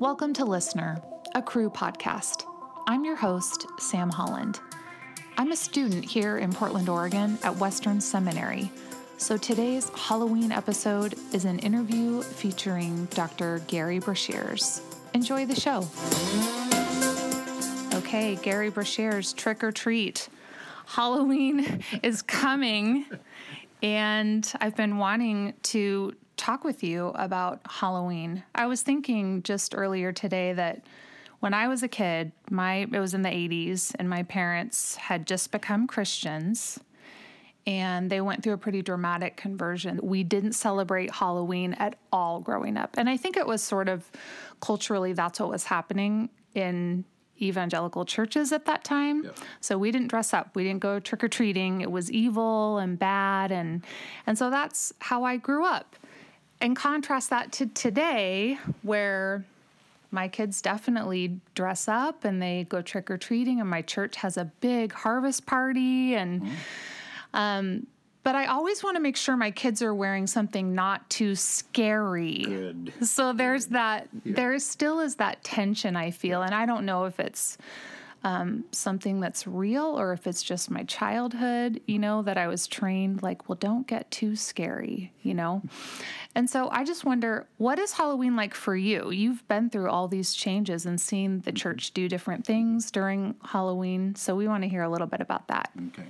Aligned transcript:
Welcome 0.00 0.32
to 0.32 0.46
Listener, 0.46 1.02
a 1.34 1.42
crew 1.42 1.68
podcast. 1.68 2.46
I'm 2.86 3.04
your 3.04 3.16
host, 3.16 3.66
Sam 3.78 4.08
Holland. 4.08 4.58
I'm 5.36 5.52
a 5.52 5.56
student 5.56 6.06
here 6.06 6.38
in 6.38 6.54
Portland, 6.54 6.88
Oregon 6.88 7.38
at 7.42 7.54
Western 7.56 8.00
Seminary. 8.00 8.72
So 9.18 9.36
today's 9.36 9.90
Halloween 9.90 10.52
episode 10.52 11.16
is 11.34 11.44
an 11.44 11.58
interview 11.58 12.22
featuring 12.22 13.08
Dr. 13.10 13.60
Gerry 13.66 14.00
Breshears. 14.00 14.80
Enjoy 15.12 15.44
the 15.44 15.54
show. 15.54 15.86
Okay, 17.98 18.38
Gerry 18.42 18.70
Breshears, 18.70 19.36
trick 19.36 19.62
or 19.62 19.70
treat. 19.70 20.30
Halloween 20.86 21.84
is 22.02 22.22
coming, 22.22 23.04
and 23.82 24.50
I've 24.62 24.76
been 24.76 24.96
wanting 24.96 25.52
to 25.64 26.14
talk 26.40 26.64
with 26.64 26.82
you 26.82 27.08
about 27.16 27.60
Halloween. 27.68 28.42
I 28.54 28.66
was 28.66 28.80
thinking 28.80 29.42
just 29.42 29.74
earlier 29.76 30.10
today 30.10 30.54
that 30.54 30.82
when 31.40 31.52
I 31.52 31.68
was 31.68 31.82
a 31.82 31.88
kid, 31.88 32.32
my 32.50 32.88
it 32.90 32.98
was 32.98 33.12
in 33.12 33.20
the 33.20 33.28
80s 33.28 33.94
and 33.98 34.08
my 34.08 34.22
parents 34.22 34.96
had 34.96 35.26
just 35.26 35.52
become 35.52 35.86
Christians 35.86 36.80
and 37.66 38.08
they 38.08 38.22
went 38.22 38.42
through 38.42 38.54
a 38.54 38.58
pretty 38.58 38.80
dramatic 38.80 39.36
conversion. 39.36 40.00
We 40.02 40.24
didn't 40.24 40.54
celebrate 40.54 41.14
Halloween 41.14 41.74
at 41.74 41.96
all 42.10 42.40
growing 42.40 42.78
up. 42.78 42.94
And 42.96 43.10
I 43.10 43.18
think 43.18 43.36
it 43.36 43.46
was 43.46 43.62
sort 43.62 43.90
of 43.90 44.10
culturally 44.62 45.12
that's 45.12 45.40
what 45.40 45.50
was 45.50 45.64
happening 45.64 46.30
in 46.54 47.04
evangelical 47.40 48.06
churches 48.06 48.50
at 48.50 48.64
that 48.64 48.82
time. 48.82 49.24
Yep. 49.24 49.38
So 49.60 49.76
we 49.76 49.90
didn't 49.90 50.08
dress 50.08 50.32
up. 50.32 50.56
We 50.56 50.64
didn't 50.64 50.80
go 50.80 51.00
trick 51.00 51.22
or 51.22 51.28
treating. 51.28 51.82
It 51.82 51.90
was 51.90 52.10
evil 52.10 52.78
and 52.78 52.98
bad 52.98 53.52
and 53.52 53.84
and 54.26 54.38
so 54.38 54.48
that's 54.48 54.94
how 55.00 55.24
I 55.24 55.36
grew 55.36 55.66
up 55.66 55.96
and 56.60 56.76
contrast 56.76 57.30
that 57.30 57.52
to 57.52 57.66
today 57.66 58.58
where 58.82 59.44
my 60.10 60.28
kids 60.28 60.60
definitely 60.60 61.40
dress 61.54 61.88
up 61.88 62.24
and 62.24 62.42
they 62.42 62.66
go 62.68 62.82
trick 62.82 63.10
or 63.10 63.16
treating, 63.16 63.60
and 63.60 63.70
my 63.70 63.82
church 63.82 64.16
has 64.16 64.36
a 64.36 64.44
big 64.60 64.92
harvest 64.92 65.46
party. 65.46 66.14
And, 66.14 66.42
mm-hmm. 66.42 66.54
um, 67.32 67.86
but 68.22 68.34
I 68.34 68.46
always 68.46 68.82
want 68.82 68.96
to 68.96 69.00
make 69.00 69.16
sure 69.16 69.36
my 69.36 69.50
kids 69.50 69.82
are 69.82 69.94
wearing 69.94 70.26
something 70.26 70.74
not 70.74 71.08
too 71.08 71.34
scary. 71.34 72.44
Good. 72.44 72.92
So 73.02 73.32
there's 73.32 73.66
that, 73.66 74.08
yeah. 74.24 74.34
there 74.34 74.58
still 74.58 75.00
is 75.00 75.14
that 75.16 75.42
tension 75.44 75.96
I 75.96 76.10
feel. 76.10 76.42
And 76.42 76.54
I 76.54 76.66
don't 76.66 76.84
know 76.84 77.04
if 77.04 77.20
it's, 77.20 77.56
um, 78.22 78.64
something 78.72 79.20
that's 79.20 79.46
real 79.46 79.98
or 79.98 80.12
if 80.12 80.26
it's 80.26 80.42
just 80.42 80.70
my 80.70 80.84
childhood, 80.84 81.80
you 81.86 81.98
know, 81.98 82.22
that 82.22 82.36
I 82.36 82.48
was 82.48 82.66
trained 82.66 83.22
like, 83.22 83.48
well, 83.48 83.56
don't 83.56 83.86
get 83.86 84.10
too 84.10 84.36
scary, 84.36 85.12
you 85.22 85.34
know? 85.34 85.62
And 86.34 86.48
so 86.48 86.68
I 86.70 86.84
just 86.84 87.04
wonder, 87.04 87.46
what 87.56 87.78
is 87.78 87.92
Halloween 87.92 88.36
like 88.36 88.54
for 88.54 88.76
you? 88.76 89.10
You've 89.10 89.46
been 89.48 89.70
through 89.70 89.90
all 89.90 90.06
these 90.06 90.34
changes 90.34 90.84
and 90.84 91.00
seen 91.00 91.40
the 91.40 91.52
church 91.52 91.92
do 91.92 92.08
different 92.08 92.44
things 92.44 92.90
during 92.90 93.34
Halloween. 93.42 94.14
So 94.14 94.34
we 94.34 94.46
want 94.46 94.62
to 94.64 94.68
hear 94.68 94.82
a 94.82 94.90
little 94.90 95.06
bit 95.06 95.20
about 95.20 95.48
that. 95.48 95.70
Okay. 95.88 96.08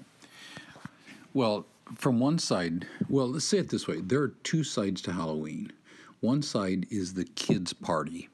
Well, 1.32 1.66
from 1.94 2.18
one 2.18 2.38
side, 2.38 2.86
well, 3.08 3.28
let's 3.28 3.44
say 3.44 3.58
it 3.58 3.68
this 3.68 3.86
way 3.86 4.00
there 4.00 4.22
are 4.22 4.34
two 4.42 4.64
sides 4.64 5.00
to 5.02 5.12
Halloween. 5.12 5.72
One 6.20 6.42
side 6.42 6.86
is 6.90 7.14
the 7.14 7.24
kids' 7.24 7.72
party 7.72 8.28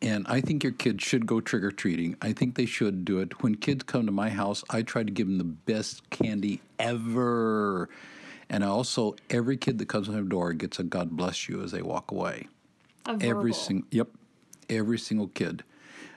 and 0.00 0.26
I 0.28 0.40
think 0.40 0.62
your 0.62 0.72
kids 0.72 1.02
should 1.02 1.26
go 1.26 1.40
trick 1.40 1.62
or 1.62 1.72
treating. 1.72 2.16
I 2.22 2.32
think 2.32 2.54
they 2.54 2.66
should 2.66 3.04
do 3.04 3.18
it. 3.18 3.42
When 3.42 3.56
kids 3.56 3.82
come 3.82 4.06
to 4.06 4.12
my 4.12 4.30
house, 4.30 4.62
I 4.70 4.82
try 4.82 5.02
to 5.02 5.10
give 5.10 5.26
them 5.26 5.38
the 5.38 5.44
best 5.44 6.08
candy 6.10 6.60
ever. 6.78 7.88
And 8.48 8.64
I 8.64 8.68
also, 8.68 9.16
every 9.28 9.56
kid 9.56 9.78
that 9.78 9.88
comes 9.88 10.06
to 10.06 10.12
my 10.12 10.20
door 10.20 10.52
gets 10.52 10.78
a 10.78 10.84
God 10.84 11.10
bless 11.10 11.48
you 11.48 11.62
as 11.62 11.72
they 11.72 11.82
walk 11.82 12.10
away. 12.10 12.48
Every 13.06 13.52
single, 13.52 13.88
yep, 13.90 14.08
every 14.68 14.98
single 14.98 15.28
kid. 15.28 15.64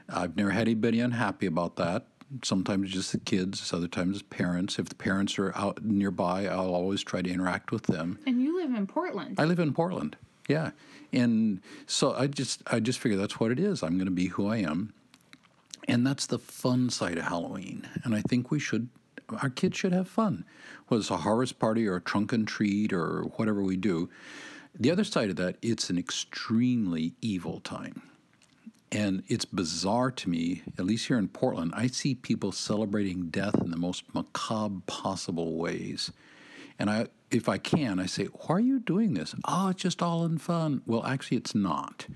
I've 0.09 0.35
never 0.35 0.51
had 0.51 0.63
anybody 0.63 0.99
unhappy 0.99 1.45
about 1.45 1.77
that. 1.77 2.07
Sometimes 2.43 2.91
just 2.91 3.11
the 3.11 3.17
kids, 3.19 3.73
other 3.73 3.87
times 3.87 4.21
parents. 4.21 4.77
If 4.77 4.89
the 4.89 4.95
parents 4.95 5.39
are 5.39 5.55
out 5.55 5.83
nearby, 5.83 6.45
I'll 6.45 6.73
always 6.73 7.03
try 7.03 7.21
to 7.21 7.29
interact 7.29 7.71
with 7.71 7.83
them. 7.83 8.19
And 8.25 8.41
you 8.41 8.61
live 8.61 8.73
in 8.73 8.87
Portland. 8.87 9.39
I 9.39 9.45
live 9.45 9.59
in 9.59 9.73
Portland. 9.73 10.15
Yeah, 10.51 10.71
and 11.13 11.61
so 11.87 12.13
I 12.13 12.27
just 12.27 12.61
I 12.67 12.81
just 12.81 12.99
figure 12.99 13.17
that's 13.17 13.39
what 13.39 13.51
it 13.51 13.59
is. 13.59 13.83
I'm 13.83 13.95
going 13.95 14.05
to 14.05 14.11
be 14.11 14.27
who 14.27 14.47
I 14.47 14.57
am, 14.57 14.93
and 15.87 16.05
that's 16.05 16.25
the 16.25 16.39
fun 16.39 16.89
side 16.89 17.17
of 17.17 17.23
Halloween. 17.23 17.87
And 18.03 18.13
I 18.13 18.21
think 18.21 18.51
we 18.51 18.59
should 18.59 18.89
our 19.41 19.49
kids 19.49 19.77
should 19.77 19.93
have 19.93 20.09
fun, 20.09 20.43
whether 20.87 20.99
it's 20.99 21.09
a 21.09 21.17
harvest 21.17 21.57
party 21.57 21.87
or 21.87 21.95
a 21.95 22.01
trunk 22.01 22.33
and 22.33 22.45
treat 22.45 22.91
or 22.91 23.23
whatever 23.37 23.63
we 23.63 23.77
do. 23.77 24.09
The 24.77 24.91
other 24.91 25.05
side 25.05 25.29
of 25.29 25.37
that, 25.37 25.55
it's 25.61 25.89
an 25.89 25.97
extremely 25.97 27.13
evil 27.21 27.61
time. 27.61 28.01
And 28.91 29.23
it's 29.29 29.45
bizarre 29.45 30.11
to 30.11 30.29
me, 30.29 30.63
at 30.77 30.83
least 30.83 31.07
here 31.07 31.17
in 31.17 31.29
Portland, 31.29 31.71
I 31.73 31.87
see 31.87 32.13
people 32.13 32.51
celebrating 32.51 33.29
death 33.29 33.55
in 33.61 33.71
the 33.71 33.77
most 33.77 34.03
macabre 34.13 34.81
possible 34.85 35.55
ways. 35.55 36.11
And 36.77 36.89
I, 36.89 37.07
if 37.31 37.47
I 37.47 37.57
can, 37.57 37.99
I 37.99 38.05
say, 38.05 38.25
Why 38.25 38.57
are 38.57 38.59
you 38.59 38.79
doing 38.79 39.13
this? 39.13 39.33
Oh, 39.45 39.69
it's 39.69 39.81
just 39.81 40.01
all 40.01 40.25
in 40.25 40.37
fun. 40.37 40.81
Well, 40.85 41.05
actually, 41.05 41.37
it's 41.37 41.55
not. 41.55 42.07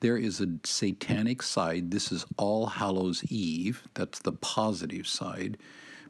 There 0.00 0.16
is 0.16 0.40
a 0.40 0.48
satanic 0.64 1.42
side. 1.42 1.90
This 1.90 2.12
is 2.12 2.24
All 2.36 2.66
Hallows 2.66 3.24
Eve. 3.30 3.82
That's 3.94 4.20
the 4.20 4.32
positive 4.32 5.08
side. 5.08 5.58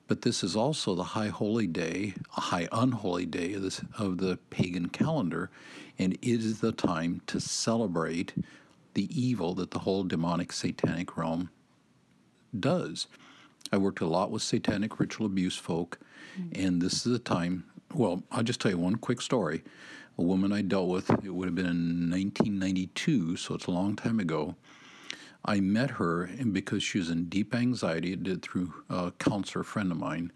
But 0.09 0.23
this 0.23 0.43
is 0.43 0.57
also 0.57 0.95
the 0.95 1.05
high 1.05 1.29
holy 1.29 1.67
day, 1.67 2.15
a 2.37 2.41
high 2.41 2.69
unholy 2.73 3.27
day 3.27 3.55
of, 3.55 3.63
this, 3.63 3.81
of 3.99 4.19
the 4.19 4.39
pagan 4.51 4.89
calendar. 4.89 5.51
And 5.99 6.15
it 6.15 6.21
is 6.23 6.61
the 6.61 6.73
time 6.73 7.23
to 7.29 7.41
celebrate 7.41 8.35
the 8.95 9.09
evil 9.19 9.55
that 9.55 9.71
the 9.71 9.81
whole 9.81 10.05
demonic 10.05 10.53
satanic 10.53 11.17
realm 11.17 11.51
does. 12.59 13.07
I 13.73 13.77
worked 13.77 14.01
a 14.01 14.07
lot 14.07 14.31
with 14.31 14.43
satanic 14.43 14.99
ritual 14.99 15.27
abuse 15.27 15.57
folk, 15.57 15.99
mm-hmm. 16.39 16.61
and 16.61 16.81
this 16.81 17.07
is 17.07 17.15
a 17.15 17.19
time 17.19 17.65
well, 17.95 18.23
I'll 18.31 18.43
just 18.43 18.61
tell 18.61 18.71
you 18.71 18.79
one 18.79 18.97
quick 18.97 19.21
story. 19.21 19.63
A 20.19 20.23
woman 20.23 20.53
I 20.53 20.63
dealt 20.63 20.89
with, 20.89 21.11
it 21.11 21.35
would 21.35 21.47
have 21.47 21.55
been 21.55 21.67
in 21.67 22.11
1992, 22.11 23.37
so 23.37 23.55
it's 23.55 23.67
a 23.67 23.71
long 23.71 23.97
time 23.97 24.19
ago. 24.19 24.57
I 25.45 25.61
met 25.61 25.93
her, 25.93 26.25
and 26.25 26.53
because 26.53 26.83
she 26.83 26.99
was 26.99 27.11
in 27.11 27.29
deep 27.29 27.55
anxiety, 27.55 28.13
it 28.13 28.25
did 28.25 28.43
through 28.43 28.75
a 28.91 29.13
counselor 29.13 29.65
friend 29.65 29.93
of 29.93 29.99
mine. 29.99 30.33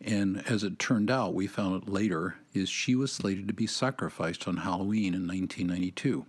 And 0.00 0.42
as 0.48 0.64
it 0.64 0.78
turned 0.78 1.10
out, 1.10 1.34
we 1.34 1.46
found 1.46 1.74
out 1.74 1.88
later, 1.88 2.36
is 2.52 2.68
she 2.68 2.94
was 2.94 3.12
slated 3.12 3.48
to 3.48 3.54
be 3.54 3.66
sacrificed 3.66 4.46
on 4.46 4.58
Halloween 4.58 5.14
in 5.14 5.26
1992. 5.26 6.26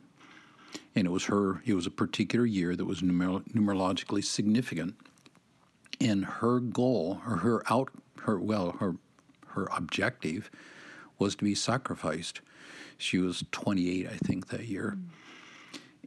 And 0.96 1.08
it 1.08 1.10
was 1.10 1.26
her, 1.26 1.62
it 1.66 1.74
was 1.74 1.88
a 1.88 1.92
particular 1.92 2.46
year 2.46 2.76
that 2.76 2.86
was 2.86 3.02
numer- 3.02 3.44
numerologically 3.52 4.24
significant. 4.24 4.96
And 6.00 6.26
her 6.26 6.60
goal, 6.60 7.22
or 7.28 7.38
her 7.38 7.64
out, 7.72 7.90
her, 8.22 8.40
well, 8.40 8.72
her 8.80 8.96
her 9.54 9.68
objective 9.76 10.52
was 11.20 11.36
to 11.36 11.44
be 11.44 11.56
sacrificed. 11.56 12.42
She 12.98 13.18
was 13.18 13.44
28, 13.52 14.08
I 14.08 14.18
think, 14.18 14.48
that 14.48 14.66
year. 14.66 14.98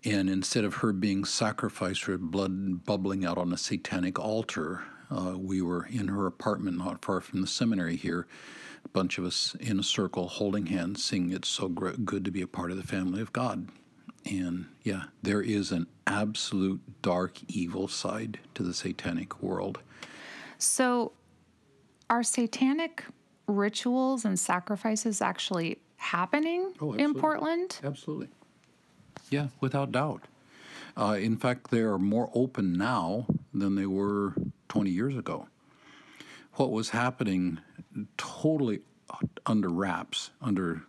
And 0.05 0.29
instead 0.29 0.65
of 0.65 0.77
her 0.77 0.93
being 0.93 1.25
sacrificed, 1.25 2.05
her 2.05 2.19
blood 2.19 2.85
bubbling 2.85 3.25
out 3.25 3.39
on 3.39 3.53
a 3.53 3.57
satanic 3.57 4.19
altar, 4.19 4.85
uh, 5.11 5.35
we 5.37 5.63
were 5.63 5.87
in 5.87 6.09
her 6.09 6.27
apartment 6.27 6.79
not 6.79 7.05
far 7.05 7.21
from 7.21 7.41
the 7.41 7.47
seminary 7.47 7.97
here, 7.97 8.27
a 8.85 8.89
bunch 8.89 9.19
of 9.19 9.25
us 9.25 9.57
in 9.59 9.81
a 9.81 9.83
circle 9.83 10.29
holding 10.29 10.67
hands, 10.67 11.05
singing 11.05 11.33
It's 11.33 11.49
So 11.49 11.69
Good 11.69 12.25
to 12.25 12.31
Be 12.31 12.43
a 12.43 12.47
Part 12.47 12.71
of 12.71 12.77
the 12.77 12.87
Family 12.87 13.21
of 13.21 13.33
God. 13.33 13.69
And 14.25 14.67
yeah, 14.83 15.05
there 15.23 15.43
is 15.43 15.71
an 15.71 15.87
absolute 16.07 16.81
dark, 17.03 17.39
evil 17.49 17.89
side 17.89 18.39
to 18.55 18.63
the 18.63 18.75
satanic 18.75 19.43
world. 19.43 19.79
So, 20.59 21.13
are 22.09 22.23
satanic 22.23 23.05
rituals 23.47 24.25
and 24.25 24.39
sacrifices 24.39 25.21
actually 25.21 25.79
happening 25.97 26.73
oh, 26.81 26.93
in 26.95 27.15
Portland? 27.15 27.79
Absolutely. 27.83 28.29
Yeah, 29.31 29.49
without 29.61 29.93
doubt. 29.93 30.23
Uh, 30.97 31.17
in 31.21 31.37
fact, 31.37 31.71
they 31.71 31.81
are 31.81 31.99
more 31.99 32.31
open 32.35 32.73
now 32.73 33.27
than 33.53 33.75
they 33.75 33.87
were 33.87 34.35
20 34.69 34.91
years 34.91 35.17
ago. 35.17 35.49
What 36.55 36.71
was 36.71 36.91
happening 36.91 37.61
totally 38.17 38.81
under 39.45 39.69
wraps, 39.69 40.31
under 40.41 40.83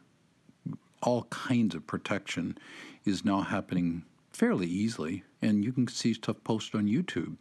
all 1.01 1.23
kinds 1.23 1.75
of 1.75 1.85
protection, 1.85 2.57
is 3.05 3.25
now 3.25 3.41
happening 3.41 4.03
fairly 4.31 4.67
easily, 4.67 5.23
and 5.41 5.63
you 5.63 5.71
can 5.71 5.87
see 5.87 6.13
stuff 6.13 6.37
posted 6.43 6.75
on 6.75 6.87
YouTube. 6.87 7.35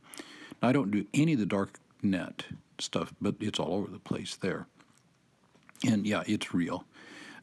Now, 0.60 0.68
I 0.68 0.72
don't 0.72 0.90
do 0.90 1.06
any 1.14 1.34
of 1.34 1.38
the 1.38 1.46
dark 1.46 1.78
net 2.02 2.46
stuff, 2.78 3.14
but 3.20 3.36
it's 3.40 3.60
all 3.60 3.74
over 3.74 3.90
the 3.90 3.98
place 3.98 4.36
there. 4.36 4.66
And 5.86 6.06
yeah, 6.06 6.22
it's 6.26 6.52
real. 6.52 6.84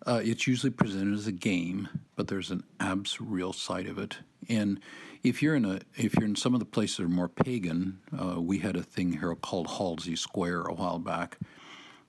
Uh, 0.06 0.22
it's 0.22 0.46
usually 0.48 0.70
presented 0.72 1.14
as 1.14 1.28
a 1.28 1.32
game, 1.32 1.88
but 2.18 2.28
there's 2.28 2.52
an 2.52 2.64
abs 2.80 3.22
real 3.22 3.54
side 3.54 3.88
of 3.88 3.98
it. 3.98 4.18
And 4.50 4.80
if 5.24 5.42
you're 5.42 5.56
in 5.56 5.64
a 5.64 5.80
if 5.96 6.14
you're 6.16 6.26
in 6.26 6.36
some 6.36 6.54
of 6.54 6.60
the 6.60 6.66
places 6.66 6.98
that 6.98 7.04
are 7.04 7.10
more 7.10 7.30
pagan, 7.30 8.00
uh, 8.12 8.42
we 8.42 8.58
had 8.60 8.76
a 8.76 8.84
thing 8.84 9.14
here 9.20 9.34
called 9.36 9.68
Halsey 9.78 10.18
Square 10.18 10.64
a 10.64 10.74
while 10.74 11.00
back, 11.00 11.38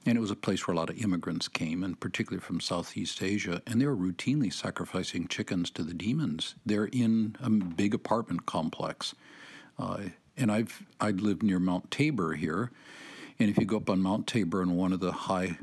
And 0.06 0.19
it 0.19 0.20
was 0.20 0.31
a 0.31 0.36
place 0.36 0.66
where 0.66 0.75
a 0.75 0.76
lot 0.76 0.90
of 0.90 0.98
immigrants 0.98 1.48
came, 1.48 1.82
and 1.82 1.98
particularly 1.98 2.40
from 2.44 2.60
Southeast 2.60 3.22
Asia, 3.22 3.62
and 3.66 3.81
they 3.81 3.86
were 3.86 3.96
routinely 3.96 4.52
sacrificing 4.52 5.28
chickens 5.28 5.70
to 5.70 5.82
the 5.82 5.94
demons. 5.94 6.56
They're 6.66 6.86
in 6.86 7.36
a 7.40 7.48
big 7.48 7.94
apartment 7.94 8.44
complex. 8.44 9.14
Uh, 9.78 10.04
and 10.36 10.52
I've 10.52 10.84
I 11.00 11.10
lived 11.10 11.42
near 11.42 11.58
Mount 11.58 11.90
Tabor 11.90 12.34
here, 12.34 12.70
and 13.38 13.48
if 13.48 13.56
you 13.56 13.64
go 13.64 13.78
up 13.78 13.88
on 13.88 14.02
Mount 14.02 14.26
Tabor 14.26 14.60
on 14.62 14.76
one 14.76 14.92
of 14.92 15.00
the 15.00 15.12
high, 15.12 15.58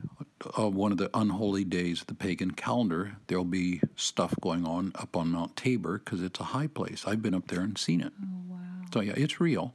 uh, 0.58 0.70
one 0.70 0.92
of 0.92 0.98
the 0.98 1.10
unholy 1.14 1.64
days 1.64 2.02
of 2.02 2.08
the 2.08 2.14
pagan 2.14 2.52
calendar, 2.52 3.18
there'll 3.28 3.44
be 3.44 3.82
stuff 3.96 4.34
going 4.42 4.66
on 4.66 4.92
up 4.96 5.16
on 5.16 5.30
Mount 5.30 5.56
Tabor 5.56 6.00
because 6.00 6.22
it's 6.22 6.40
a 6.40 6.46
high 6.46 6.68
place. 6.68 7.04
I've 7.06 7.22
been 7.22 7.34
up 7.34 7.48
there 7.48 7.62
and 7.62 7.78
seen 7.78 8.02
it. 8.02 8.14
Oh, 8.22 8.28
wow. 8.50 8.58
So 8.94 9.02
yeah, 9.02 9.14
it's 9.16 9.40
real. 9.40 9.74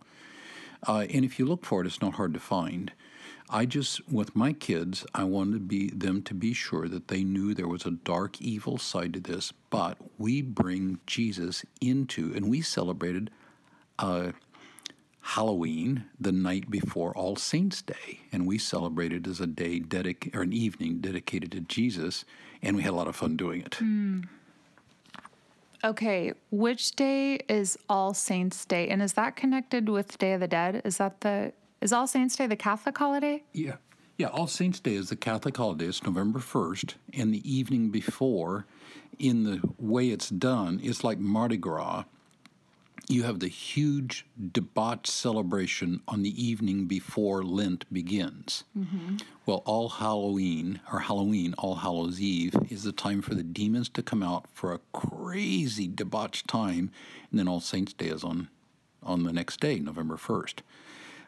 Uh, 0.87 1.07
and 1.11 1.25
if 1.25 1.39
you 1.39 1.47
look 1.47 1.65
for 1.65 1.81
it, 1.81 1.87
it's 1.87 2.01
not 2.01 2.15
hard 2.15 2.35
to 2.35 2.41
find. 2.41 2.93
I 3.49 3.65
just, 3.65 4.09
with 4.11 4.35
my 4.35 4.53
kids, 4.53 5.07
I 5.15 5.25
wanted 5.25 5.53
to 5.53 5.61
be 5.61 5.91
them 5.91 6.23
to 6.23 6.35
be 6.35 6.53
sure 6.53 6.89
that 6.89 7.09
they 7.09 7.23
knew 7.23 7.55
there 7.55 7.69
was 7.69 7.87
a 7.87 7.93
dark, 7.93 8.41
evil 8.41 8.77
side 8.77 9.15
to 9.15 9.21
this. 9.21 9.53
But 9.71 9.99
we 10.19 10.43
bring 10.43 10.99
Jesus 11.07 11.65
into, 11.81 12.33
and 12.35 12.51
we 12.51 12.61
celebrated 12.61 13.31
uh, 13.99 14.33
Halloween 15.27 16.05
the 16.21 16.31
night 16.31 16.71
before 16.71 17.13
All 17.17 17.35
Saints 17.35 17.83
Day, 17.83 18.21
and 18.31 18.47
we 18.47 18.59
celebrated 18.59 19.27
as 19.27 19.41
a 19.41 19.47
day 19.47 19.81
dedic- 19.81 20.33
or 20.37 20.43
an 20.43 20.53
evening 20.53 20.99
dedicated 21.01 21.51
to 21.53 21.61
Jesus, 21.61 22.25
and 22.63 22.77
we 22.77 22.83
had 22.85 22.93
a 22.93 22.97
lot 22.97 23.09
of 23.09 23.17
fun 23.17 23.37
doing 23.37 23.63
it. 23.63 23.73
Mm. 23.73 24.29
Okay, 25.83 26.33
which 26.53 26.93
day 26.93 27.41
is 27.49 27.77
All 27.89 28.15
Saints 28.15 28.65
Day, 28.65 28.89
and 28.89 29.03
is 29.03 29.15
that 29.15 29.35
connected 29.35 29.89
with 29.89 30.17
Day 30.17 30.33
of 30.33 30.41
the 30.41 30.47
Dead? 30.47 30.81
Is 30.85 30.99
that 30.99 31.23
the 31.23 31.53
is 31.81 31.93
All 31.93 32.07
Saints 32.07 32.37
Day 32.37 32.47
the 32.47 32.55
Catholic 32.55 32.97
holiday? 32.97 33.43
Yeah, 33.53 33.77
yeah. 34.19 34.29
All 34.29 34.47
Saints 34.47 34.79
Day 34.79 34.95
is 34.95 35.09
the 35.09 35.17
Catholic 35.17 35.57
holiday. 35.57 35.87
It's 35.87 36.05
November 36.05 36.39
first, 36.39 36.95
and 37.13 37.35
the 37.35 37.43
evening 37.53 37.91
before, 37.91 38.65
in 39.19 39.43
the 39.43 39.61
way 39.77 40.11
it's 40.11 40.31
done, 40.31 40.79
it's 40.85 41.03
like 41.03 41.19
Mardi 41.19 41.57
Gras 41.57 42.05
you 43.09 43.23
have 43.23 43.41
the 43.41 43.49
huge 43.49 44.27
debauched 44.53 45.07
celebration 45.07 46.01
on 46.09 46.23
the 46.23 46.43
evening 46.43 46.87
before 46.87 47.45
Lent 47.45 47.91
begins. 47.93 48.65
Mm-hmm. 48.77 49.17
Well, 49.45 49.63
All 49.65 49.89
Halloween, 49.89 50.81
or 50.93 51.01
Halloween, 51.01 51.55
All 51.59 51.77
Hallows 51.77 52.21
Eve, 52.21 52.55
is 52.69 52.83
the 52.83 52.93
time 52.93 53.23
for 53.23 53.35
the 53.35 53.43
demons 53.43 53.89
to 53.91 54.03
come 54.03 54.23
out 54.23 54.47
for 54.53 54.73
a 54.73 54.81
crazy 54.93 55.87
debauched 55.89 56.49
time, 56.49 56.91
and 57.31 57.39
then 57.39 57.49
All 57.49 57.61
Saints' 57.61 57.93
Day 57.93 58.07
is 58.07 58.25
on, 58.25 58.49
on 59.03 59.23
the 59.23 59.33
next 59.33 59.61
day, 59.61 59.79
November 59.79 60.17
1st. 60.17 60.61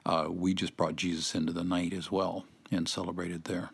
Uh, 0.04 0.26
we 0.30 0.54
just 0.54 0.76
brought 0.76 0.96
Jesus 0.96 1.34
into 1.34 1.52
the 1.52 1.64
night 1.64 1.92
as 1.92 2.10
well 2.10 2.44
and 2.70 2.88
celebrated 2.88 3.44
there. 3.44 3.70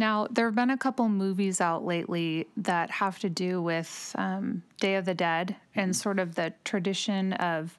Now, 0.00 0.28
there 0.30 0.46
have 0.46 0.54
been 0.54 0.70
a 0.70 0.78
couple 0.78 1.10
movies 1.10 1.60
out 1.60 1.84
lately 1.84 2.46
that 2.56 2.90
have 2.90 3.18
to 3.18 3.28
do 3.28 3.60
with 3.60 4.14
um, 4.16 4.62
Day 4.80 4.94
of 4.94 5.04
the 5.04 5.12
Dead 5.12 5.56
and 5.74 5.94
sort 5.94 6.18
of 6.18 6.36
the 6.36 6.54
tradition 6.64 7.34
of 7.34 7.76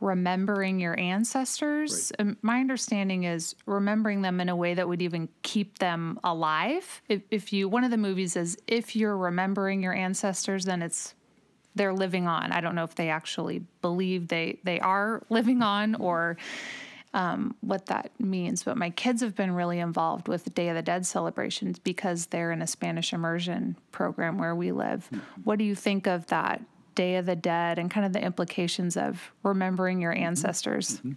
remembering 0.00 0.80
your 0.80 0.98
ancestors. 0.98 2.10
Right. 2.18 2.26
Um, 2.26 2.36
my 2.42 2.58
understanding 2.58 3.22
is 3.22 3.54
remembering 3.66 4.22
them 4.22 4.40
in 4.40 4.48
a 4.48 4.56
way 4.56 4.74
that 4.74 4.88
would 4.88 5.00
even 5.00 5.28
keep 5.42 5.78
them 5.78 6.18
alive. 6.24 7.02
If, 7.08 7.22
if 7.30 7.52
you, 7.52 7.68
one 7.68 7.84
of 7.84 7.92
the 7.92 7.96
movies 7.96 8.34
is 8.34 8.58
if 8.66 8.96
you're 8.96 9.16
remembering 9.16 9.80
your 9.80 9.94
ancestors, 9.94 10.64
then 10.64 10.82
it's 10.82 11.14
they're 11.76 11.94
living 11.94 12.26
on. 12.26 12.50
I 12.50 12.60
don't 12.60 12.74
know 12.74 12.82
if 12.82 12.96
they 12.96 13.10
actually 13.10 13.62
believe 13.80 14.26
they 14.26 14.58
they 14.64 14.80
are 14.80 15.22
living 15.28 15.62
on 15.62 15.94
or 15.94 16.36
um, 17.12 17.56
what 17.60 17.86
that 17.86 18.12
means. 18.18 18.62
But 18.62 18.76
my 18.76 18.90
kids 18.90 19.20
have 19.22 19.34
been 19.34 19.52
really 19.52 19.78
involved 19.78 20.28
with 20.28 20.44
the 20.44 20.50
Day 20.50 20.68
of 20.68 20.76
the 20.76 20.82
Dead 20.82 21.06
celebrations 21.06 21.78
because 21.78 22.26
they're 22.26 22.52
in 22.52 22.62
a 22.62 22.66
Spanish 22.66 23.12
immersion 23.12 23.76
program 23.92 24.38
where 24.38 24.54
we 24.54 24.72
live. 24.72 25.08
Mm-hmm. 25.12 25.42
What 25.44 25.58
do 25.58 25.64
you 25.64 25.74
think 25.74 26.06
of 26.06 26.26
that 26.26 26.62
Day 26.94 27.16
of 27.16 27.26
the 27.26 27.36
Dead 27.36 27.78
and 27.78 27.90
kind 27.90 28.06
of 28.06 28.12
the 28.12 28.22
implications 28.22 28.96
of 28.96 29.32
remembering 29.42 30.00
your 30.00 30.14
mm-hmm. 30.14 30.24
ancestors? 30.24 30.98
Mm-hmm. 30.98 31.12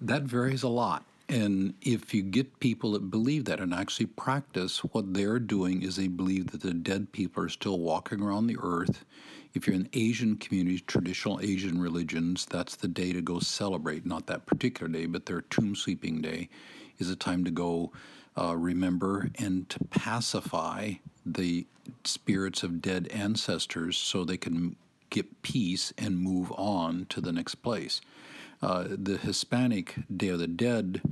That 0.00 0.22
varies 0.22 0.62
a 0.62 0.68
lot. 0.68 1.04
And 1.28 1.74
if 1.80 2.12
you 2.12 2.22
get 2.22 2.60
people 2.60 2.92
that 2.92 3.10
believe 3.10 3.46
that 3.46 3.60
and 3.60 3.72
actually 3.72 4.06
practice, 4.06 4.80
what 4.80 5.14
they're 5.14 5.38
doing 5.38 5.82
is 5.82 5.96
they 5.96 6.08
believe 6.08 6.50
that 6.50 6.60
the 6.60 6.74
dead 6.74 7.12
people 7.12 7.44
are 7.44 7.48
still 7.48 7.78
walking 7.78 8.20
around 8.20 8.48
the 8.48 8.58
earth 8.60 9.04
if 9.54 9.66
you're 9.66 9.76
in 9.76 9.88
Asian 9.92 10.36
communities, 10.36 10.82
traditional 10.82 11.40
Asian 11.40 11.80
religions, 11.80 12.46
that's 12.46 12.76
the 12.76 12.88
day 12.88 13.12
to 13.12 13.20
go 13.20 13.38
celebrate. 13.38 14.06
Not 14.06 14.26
that 14.26 14.46
particular 14.46 14.90
day, 14.90 15.06
but 15.06 15.26
their 15.26 15.42
tomb 15.42 15.74
sweeping 15.74 16.22
day 16.22 16.48
is 16.98 17.10
a 17.10 17.16
time 17.16 17.44
to 17.44 17.50
go 17.50 17.92
uh, 18.38 18.56
remember 18.56 19.30
and 19.38 19.68
to 19.68 19.78
pacify 19.84 20.92
the 21.26 21.66
spirits 22.04 22.62
of 22.62 22.80
dead 22.80 23.08
ancestors 23.08 23.96
so 23.96 24.24
they 24.24 24.36
can 24.36 24.76
get 25.10 25.42
peace 25.42 25.92
and 25.98 26.18
move 26.18 26.50
on 26.52 27.06
to 27.10 27.20
the 27.20 27.32
next 27.32 27.56
place. 27.56 28.00
Uh, 28.62 28.86
the 28.88 29.18
Hispanic 29.18 29.96
Day 30.14 30.28
of 30.28 30.38
the 30.38 30.46
Dead 30.46 31.02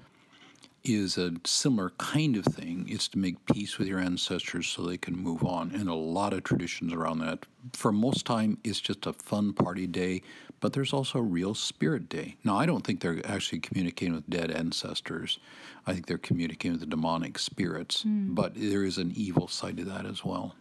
is 0.85 1.19
a 1.19 1.32
similar 1.44 1.91
kind 1.99 2.37
of 2.37 2.44
thing. 2.44 2.87
It's 2.88 3.09
to 3.09 3.19
make 3.19 3.44
peace 3.47 3.79
with 3.79 3.88
your 3.88 3.99
ancestors 3.99 4.69
so 4.69 4.82
they 4.82 4.97
can 4.97 5.17
move 5.17 5.44
on, 5.44 5.73
and 5.75 5.88
a 5.88 5.94
lot 5.94 6.32
of 6.32 6.43
traditions 6.43 6.93
around 6.93 7.19
that. 7.21 7.47
For 7.73 7.93
most 7.93 8.25
time, 8.25 8.59
it's 8.65 8.81
just 8.81 9.06
a 9.06 9.12
fun 9.12 9.53
party 9.53 9.87
day, 9.87 10.23
but 10.61 10.73
there's 10.73 10.93
also 10.93 11.19
a 11.19 11.23
real 11.23 11.55
spirit 11.55 12.09
day. 12.09 12.37
Now, 12.44 12.56
I 12.56 12.67
don't 12.67 12.85
think 12.85 13.00
they're 13.00 13.21
actually 13.25 13.61
communicating 13.61 14.15
with 14.15 14.29
dead 14.29 14.50
ancestors. 14.50 15.38
I 15.87 15.93
think 15.93 16.06
they're 16.06 16.19
communicating 16.19 16.73
with 16.73 16.81
the 16.81 16.87
demonic 16.87 17.38
spirits, 17.38 18.05
mm. 18.05 18.35
but 18.35 18.55
there 18.55 18.85
is 18.85 18.99
an 18.99 19.12
evil 19.15 19.49
side 19.49 19.76
to 19.79 19.85
that 19.85 20.06
as 20.06 20.25
well. 20.25 20.55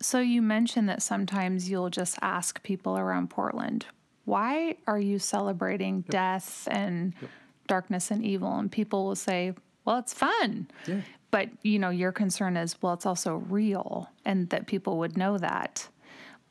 So 0.00 0.20
you 0.20 0.42
mentioned 0.42 0.88
that 0.88 1.00
sometimes 1.00 1.70
you'll 1.70 1.90
just 1.90 2.18
ask 2.22 2.62
people 2.62 2.98
around 2.98 3.30
Portland, 3.30 3.86
why 4.24 4.76
are 4.86 4.98
you 4.98 5.18
celebrating 5.18 5.98
yep. 5.98 6.06
death 6.08 6.68
and 6.70 7.14
yep 7.20 7.30
darkness 7.66 8.10
and 8.10 8.24
evil 8.24 8.58
and 8.58 8.70
people 8.70 9.04
will 9.04 9.16
say 9.16 9.54
well 9.84 9.98
it's 9.98 10.14
fun 10.14 10.66
yeah. 10.86 11.00
but 11.30 11.48
you 11.62 11.78
know 11.78 11.90
your 11.90 12.12
concern 12.12 12.56
is 12.56 12.80
well 12.82 12.92
it's 12.92 13.06
also 13.06 13.36
real 13.48 14.08
and 14.24 14.48
that 14.50 14.66
people 14.66 14.98
would 14.98 15.16
know 15.16 15.38
that 15.38 15.88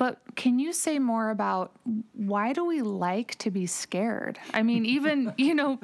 but 0.02 0.18
can 0.36 0.58
you 0.58 0.74
say 0.74 0.98
more 0.98 1.30
about 1.30 1.74
why 2.14 2.54
do 2.54 2.66
we 2.66 2.82
like 2.82 3.38
to 3.38 3.52
be 3.52 3.68
scared? 3.68 4.40
I 4.52 4.64
mean, 4.64 4.84
even, 4.84 5.32
you 5.38 5.54
know, 5.54 5.80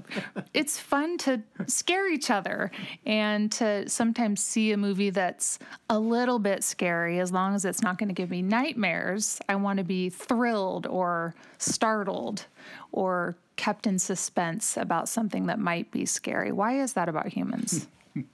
it's 0.56 0.80
fun 0.80 1.20
to 1.20 1.44
scare 1.68 2.12
each 2.12 2.32
other 2.32 2.72
and 3.06 3.52
to 3.52 3.88
sometimes 3.88 4.44
see 4.44 4.72
a 4.72 4.78
movie 4.78 5.12
that's 5.12 5.60
a 5.92 6.00
little 6.00 6.40
bit 6.40 6.64
scary 6.64 7.20
as 7.20 7.32
long 7.32 7.54
as 7.54 7.64
it's 7.64 7.84
not 7.84 8.00
going 8.00 8.10
to 8.10 8.16
give 8.16 8.32
me 8.32 8.42
nightmares. 8.42 9.40
I 9.48 9.56
want 9.56 9.78
to 9.78 9.84
be 9.84 10.10
thrilled 10.10 10.88
or 10.88 11.36
startled 11.60 12.48
or 12.92 13.38
kept 13.58 13.86
in 13.86 14.00
suspense 14.00 14.78
about 14.78 15.10
something 15.10 15.48
that 15.48 15.60
might 15.60 15.92
be 15.92 16.06
scary. 16.06 16.52
Why 16.52 16.80
is 16.80 16.94
that 16.94 17.10
about 17.10 17.28
humans? 17.28 17.88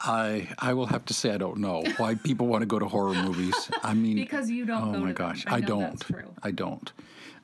I 0.00 0.48
I 0.58 0.74
will 0.74 0.86
have 0.86 1.04
to 1.06 1.14
say 1.14 1.32
I 1.32 1.38
don't 1.38 1.58
know 1.58 1.82
why 1.96 2.14
people 2.14 2.46
want 2.46 2.62
to 2.62 2.66
go 2.66 2.78
to 2.78 2.86
horror 2.86 3.14
movies. 3.14 3.70
I 3.82 3.94
mean, 3.94 4.14
because 4.14 4.48
you 4.48 4.64
don't. 4.64 4.94
Oh 4.94 4.98
my 4.98 5.12
gosh, 5.12 5.44
I, 5.46 5.56
I 5.56 5.60
don't. 5.60 6.04
I 6.42 6.50
don't. 6.52 6.92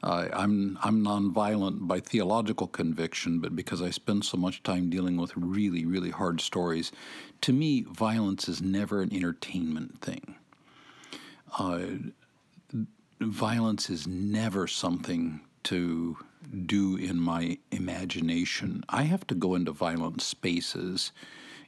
Uh, 0.04 0.28
I'm 0.32 0.78
I'm 0.82 1.02
nonviolent 1.02 1.88
by 1.88 1.98
theological 1.98 2.68
conviction, 2.68 3.40
but 3.40 3.56
because 3.56 3.82
I 3.82 3.90
spend 3.90 4.24
so 4.24 4.36
much 4.36 4.62
time 4.62 4.88
dealing 4.88 5.16
with 5.16 5.36
really 5.36 5.84
really 5.84 6.10
hard 6.10 6.40
stories, 6.40 6.92
to 7.40 7.52
me, 7.52 7.82
violence 7.82 8.48
is 8.48 8.62
never 8.62 9.02
an 9.02 9.12
entertainment 9.12 10.00
thing. 10.00 10.36
Uh, 11.58 11.80
violence 13.20 13.90
is 13.90 14.06
never 14.06 14.66
something 14.68 15.40
to 15.64 16.16
do 16.66 16.96
in 16.96 17.20
my 17.20 17.58
imagination. 17.70 18.84
I 18.88 19.02
have 19.02 19.26
to 19.28 19.34
go 19.34 19.54
into 19.54 19.72
violent 19.72 20.22
spaces 20.22 21.12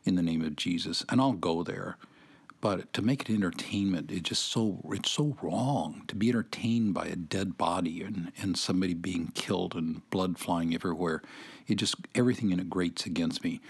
in 0.05 0.15
the 0.15 0.23
name 0.23 0.43
of 0.43 0.57
Jesus, 0.57 1.05
and 1.09 1.21
I'll 1.21 1.33
go 1.33 1.63
there. 1.63 1.97
But 2.61 2.93
to 2.95 3.03
make 3.03 3.29
it 3.29 3.33
entertainment, 3.33 4.11
it's 4.11 4.29
just 4.31 4.47
so 4.47 4.81
it's 4.91 5.11
so 5.11 5.37
wrong 5.43 6.03
to 6.09 6.17
be 6.17 6.31
entertained 6.31 6.95
by 6.95 7.07
a 7.07 7.17
dead 7.17 7.59
body 7.59 8.03
and, 8.03 8.33
and 8.41 8.57
somebody 8.57 8.95
being 8.95 9.31
killed 9.35 9.75
and 9.75 10.09
blood 10.11 10.39
flying 10.39 10.75
everywhere. 10.75 11.23
It 11.69 11.77
just 11.77 11.97
everything 12.15 12.51
in 12.51 12.61
it 12.61 12.71
grates 12.71 13.05
against 13.07 13.45
me. 13.45 13.61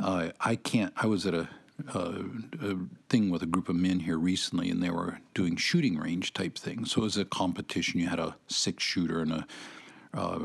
Uh, 0.00 0.30
I 0.40 0.56
can't. 0.56 0.92
I 0.96 1.06
was 1.06 1.26
at 1.26 1.34
a, 1.34 1.48
a, 1.88 2.24
a, 2.60 2.76
thing 3.08 3.30
with 3.30 3.42
a 3.42 3.46
group 3.46 3.68
of 3.68 3.76
men 3.76 4.00
here 4.00 4.18
recently, 4.18 4.70
and 4.70 4.82
they 4.82 4.90
were 4.90 5.20
doing 5.34 5.56
shooting 5.56 5.98
range 5.98 6.32
type 6.32 6.56
things. 6.56 6.92
So 6.92 7.02
it 7.02 7.04
was 7.04 7.16
a 7.16 7.24
competition. 7.24 8.00
You 8.00 8.08
had 8.08 8.18
a 8.18 8.36
six 8.48 8.82
shooter 8.82 9.20
and 9.20 9.32
a, 9.32 9.46
uh, 10.14 10.40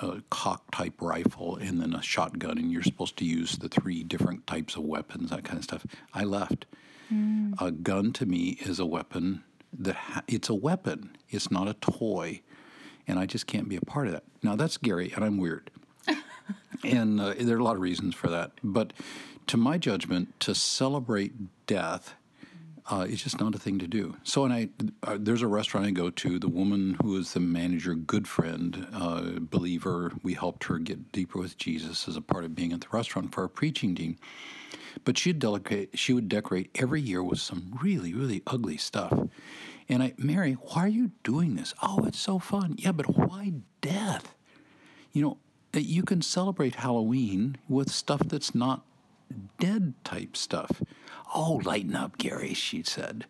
a 0.00 0.22
cock 0.30 0.70
type 0.72 0.94
rifle 1.00 1.56
and 1.56 1.80
then 1.80 1.94
a 1.94 2.02
shotgun, 2.02 2.58
and 2.58 2.70
you're 2.70 2.82
supposed 2.82 3.16
to 3.18 3.24
use 3.24 3.56
the 3.56 3.68
three 3.68 4.02
different 4.02 4.46
types 4.46 4.76
of 4.76 4.82
weapons, 4.82 5.30
that 5.30 5.44
kind 5.44 5.58
of 5.58 5.64
stuff. 5.64 5.86
I 6.12 6.24
left. 6.24 6.66
Mm. 7.12 7.60
A 7.60 7.70
gun 7.70 8.12
to 8.14 8.26
me 8.26 8.58
is 8.60 8.78
a 8.78 8.86
weapon 8.86 9.44
that 9.72 9.94
ha- 9.96 10.22
it's 10.26 10.48
a 10.48 10.54
weapon. 10.54 11.16
It's 11.30 11.50
not 11.50 11.68
a 11.68 11.74
toy, 11.74 12.42
and 13.06 13.18
I 13.18 13.26
just 13.26 13.46
can't 13.46 13.68
be 13.68 13.76
a 13.76 13.80
part 13.80 14.06
of 14.06 14.12
that. 14.14 14.24
Now 14.42 14.56
that's 14.56 14.76
Gerry, 14.78 15.12
and 15.14 15.24
I'm 15.24 15.38
weird. 15.38 15.70
And 16.84 17.20
uh, 17.20 17.34
there 17.38 17.56
are 17.56 17.60
a 17.60 17.64
lot 17.64 17.76
of 17.76 17.80
reasons 17.80 18.14
for 18.14 18.28
that. 18.28 18.52
But 18.62 18.92
to 19.46 19.56
my 19.56 19.78
judgment, 19.78 20.38
to 20.40 20.54
celebrate 20.54 21.32
death 21.66 22.14
uh, 22.90 23.06
is 23.08 23.22
just 23.22 23.40
not 23.40 23.54
a 23.54 23.58
thing 23.58 23.78
to 23.78 23.86
do. 23.86 24.16
So, 24.24 24.42
when 24.42 24.52
I 24.52 24.68
uh, 25.02 25.16
there's 25.18 25.42
a 25.42 25.46
restaurant 25.46 25.86
I 25.86 25.90
go 25.90 26.10
to. 26.10 26.38
The 26.38 26.48
woman 26.48 26.96
who 27.02 27.16
is 27.16 27.32
the 27.32 27.40
manager, 27.40 27.94
good 27.94 28.26
friend, 28.26 28.86
uh, 28.92 29.22
believer, 29.38 30.12
we 30.22 30.34
helped 30.34 30.64
her 30.64 30.78
get 30.78 31.12
deeper 31.12 31.38
with 31.38 31.56
Jesus 31.56 32.08
as 32.08 32.16
a 32.16 32.20
part 32.20 32.44
of 32.44 32.54
being 32.54 32.72
at 32.72 32.80
the 32.80 32.88
restaurant 32.90 33.32
for 33.32 33.42
our 33.42 33.48
preaching 33.48 33.94
team. 33.94 34.16
But 35.04 35.16
she'd 35.16 35.38
decorate, 35.38 35.98
she 35.98 36.12
would 36.12 36.28
decorate 36.28 36.70
every 36.74 37.00
year 37.00 37.22
with 37.22 37.38
some 37.38 37.78
really, 37.82 38.12
really 38.12 38.42
ugly 38.46 38.76
stuff. 38.76 39.12
And 39.88 40.02
I, 40.02 40.14
Mary, 40.16 40.52
why 40.52 40.84
are 40.84 40.88
you 40.88 41.12
doing 41.22 41.54
this? 41.54 41.74
Oh, 41.82 42.04
it's 42.04 42.18
so 42.18 42.38
fun. 42.38 42.76
Yeah, 42.78 42.92
but 42.92 43.16
why 43.16 43.52
death? 43.80 44.34
You 45.12 45.22
know, 45.22 45.38
you 45.74 46.02
can 46.02 46.20
celebrate 46.22 46.76
Halloween 46.76 47.56
with 47.68 47.90
stuff 47.90 48.20
that's 48.26 48.54
not 48.54 48.84
dead 49.58 49.94
type 50.04 50.36
stuff. 50.36 50.82
Oh, 51.34 51.60
lighten 51.64 51.96
up, 51.96 52.18
Gerry, 52.18 52.54
she 52.54 52.82
said. 52.82 53.26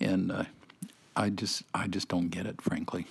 And 0.00 0.30
uh, 0.30 0.44
I 1.16 1.30
just, 1.30 1.62
I 1.74 1.86
just 1.86 2.08
don't 2.08 2.28
get 2.28 2.46
it, 2.46 2.60
frankly. 2.60 3.06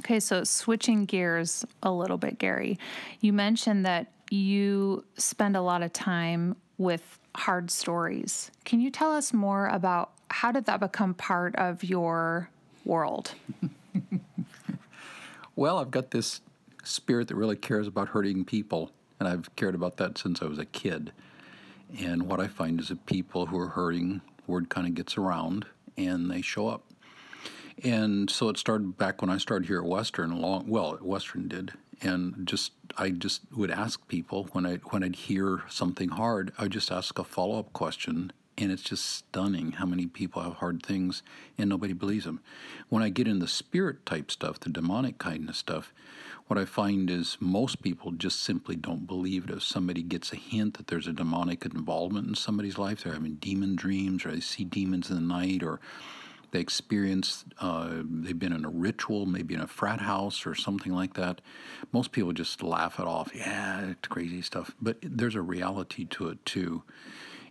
Okay, 0.00 0.20
so 0.20 0.44
switching 0.44 1.04
gears 1.04 1.64
a 1.82 1.92
little 1.92 2.16
bit, 2.16 2.38
Gerry, 2.38 2.78
you 3.20 3.32
mentioned 3.32 3.84
that 3.84 4.12
you 4.30 5.04
spend 5.16 5.56
a 5.56 5.60
lot 5.60 5.82
of 5.82 5.92
time 5.92 6.56
with 6.78 7.18
hard 7.34 7.70
stories. 7.70 8.50
Can 8.64 8.80
you 8.80 8.90
tell 8.90 9.12
us 9.12 9.32
more 9.32 9.66
about 9.66 10.12
how 10.30 10.52
did 10.52 10.64
that 10.66 10.80
become 10.80 11.14
part 11.14 11.54
of 11.56 11.84
your 11.84 12.48
world? 12.84 13.34
well, 15.56 15.78
I've 15.78 15.90
got 15.90 16.12
this 16.12 16.40
spirit 16.84 17.28
that 17.28 17.34
really 17.34 17.56
cares 17.56 17.86
about 17.86 18.08
hurting 18.08 18.44
people, 18.44 18.90
and 19.18 19.28
I've 19.28 19.54
cared 19.56 19.74
about 19.74 19.96
that 19.98 20.16
since 20.16 20.40
I 20.40 20.46
was 20.46 20.58
a 20.58 20.64
kid. 20.64 21.12
And 21.98 22.24
what 22.24 22.40
I 22.40 22.46
find 22.46 22.80
is 22.80 22.88
that 22.88 23.06
people 23.06 23.46
who 23.46 23.58
are 23.58 23.68
hurting, 23.68 24.20
word 24.46 24.68
kind 24.68 24.86
of 24.86 24.94
gets 24.94 25.16
around 25.16 25.66
and 25.96 26.30
they 26.30 26.42
show 26.42 26.68
up. 26.68 26.84
And 27.82 28.28
so 28.30 28.48
it 28.48 28.58
started 28.58 28.98
back 28.98 29.20
when 29.22 29.30
I 29.30 29.38
started 29.38 29.66
here 29.66 29.78
at 29.78 29.86
Western. 29.86 30.38
Long, 30.40 30.68
well, 30.68 30.98
Western 31.00 31.48
did, 31.48 31.72
and 32.02 32.46
just 32.46 32.72
I 32.98 33.10
just 33.10 33.42
would 33.56 33.70
ask 33.70 34.06
people 34.06 34.48
when 34.52 34.66
I 34.66 34.76
when 34.90 35.02
I'd 35.02 35.16
hear 35.16 35.62
something 35.68 36.10
hard, 36.10 36.52
I 36.58 36.64
would 36.64 36.72
just 36.72 36.92
ask 36.92 37.18
a 37.18 37.24
follow 37.24 37.58
up 37.58 37.72
question, 37.72 38.32
and 38.58 38.70
it's 38.70 38.82
just 38.82 39.06
stunning 39.06 39.72
how 39.72 39.86
many 39.86 40.06
people 40.06 40.42
have 40.42 40.54
hard 40.54 40.84
things 40.84 41.22
and 41.56 41.70
nobody 41.70 41.94
believes 41.94 42.26
them. 42.26 42.40
When 42.90 43.02
I 43.02 43.08
get 43.08 43.26
in 43.26 43.38
the 43.38 43.48
spirit 43.48 44.04
type 44.04 44.30
stuff, 44.30 44.60
the 44.60 44.68
demonic 44.68 45.18
kind 45.18 45.48
of 45.48 45.56
stuff, 45.56 45.94
what 46.50 46.58
I 46.58 46.64
find 46.64 47.08
is 47.08 47.36
most 47.38 47.80
people 47.80 48.10
just 48.10 48.42
simply 48.42 48.74
don't 48.74 49.06
believe 49.06 49.44
it. 49.44 49.50
If 49.50 49.62
somebody 49.62 50.02
gets 50.02 50.32
a 50.32 50.36
hint 50.36 50.78
that 50.78 50.88
there's 50.88 51.06
a 51.06 51.12
demonic 51.12 51.64
involvement 51.64 52.26
in 52.26 52.34
somebody's 52.34 52.76
life, 52.76 53.04
they're 53.04 53.12
having 53.12 53.36
demon 53.36 53.76
dreams, 53.76 54.26
or 54.26 54.32
they 54.32 54.40
see 54.40 54.64
demons 54.64 55.10
in 55.10 55.14
the 55.14 55.22
night, 55.22 55.62
or 55.62 55.78
they 56.50 56.58
experience, 56.58 57.44
uh, 57.60 58.02
they've 58.02 58.36
been 58.36 58.52
in 58.52 58.64
a 58.64 58.68
ritual, 58.68 59.26
maybe 59.26 59.54
in 59.54 59.60
a 59.60 59.68
frat 59.68 60.00
house 60.00 60.44
or 60.44 60.56
something 60.56 60.92
like 60.92 61.14
that. 61.14 61.40
Most 61.92 62.10
people 62.10 62.32
just 62.32 62.64
laugh 62.64 62.98
it 62.98 63.06
off. 63.06 63.30
Yeah, 63.32 63.90
it's 63.90 64.08
crazy 64.08 64.42
stuff. 64.42 64.74
But 64.82 64.96
there's 65.02 65.36
a 65.36 65.42
reality 65.42 66.04
to 66.06 66.30
it 66.30 66.44
too. 66.44 66.82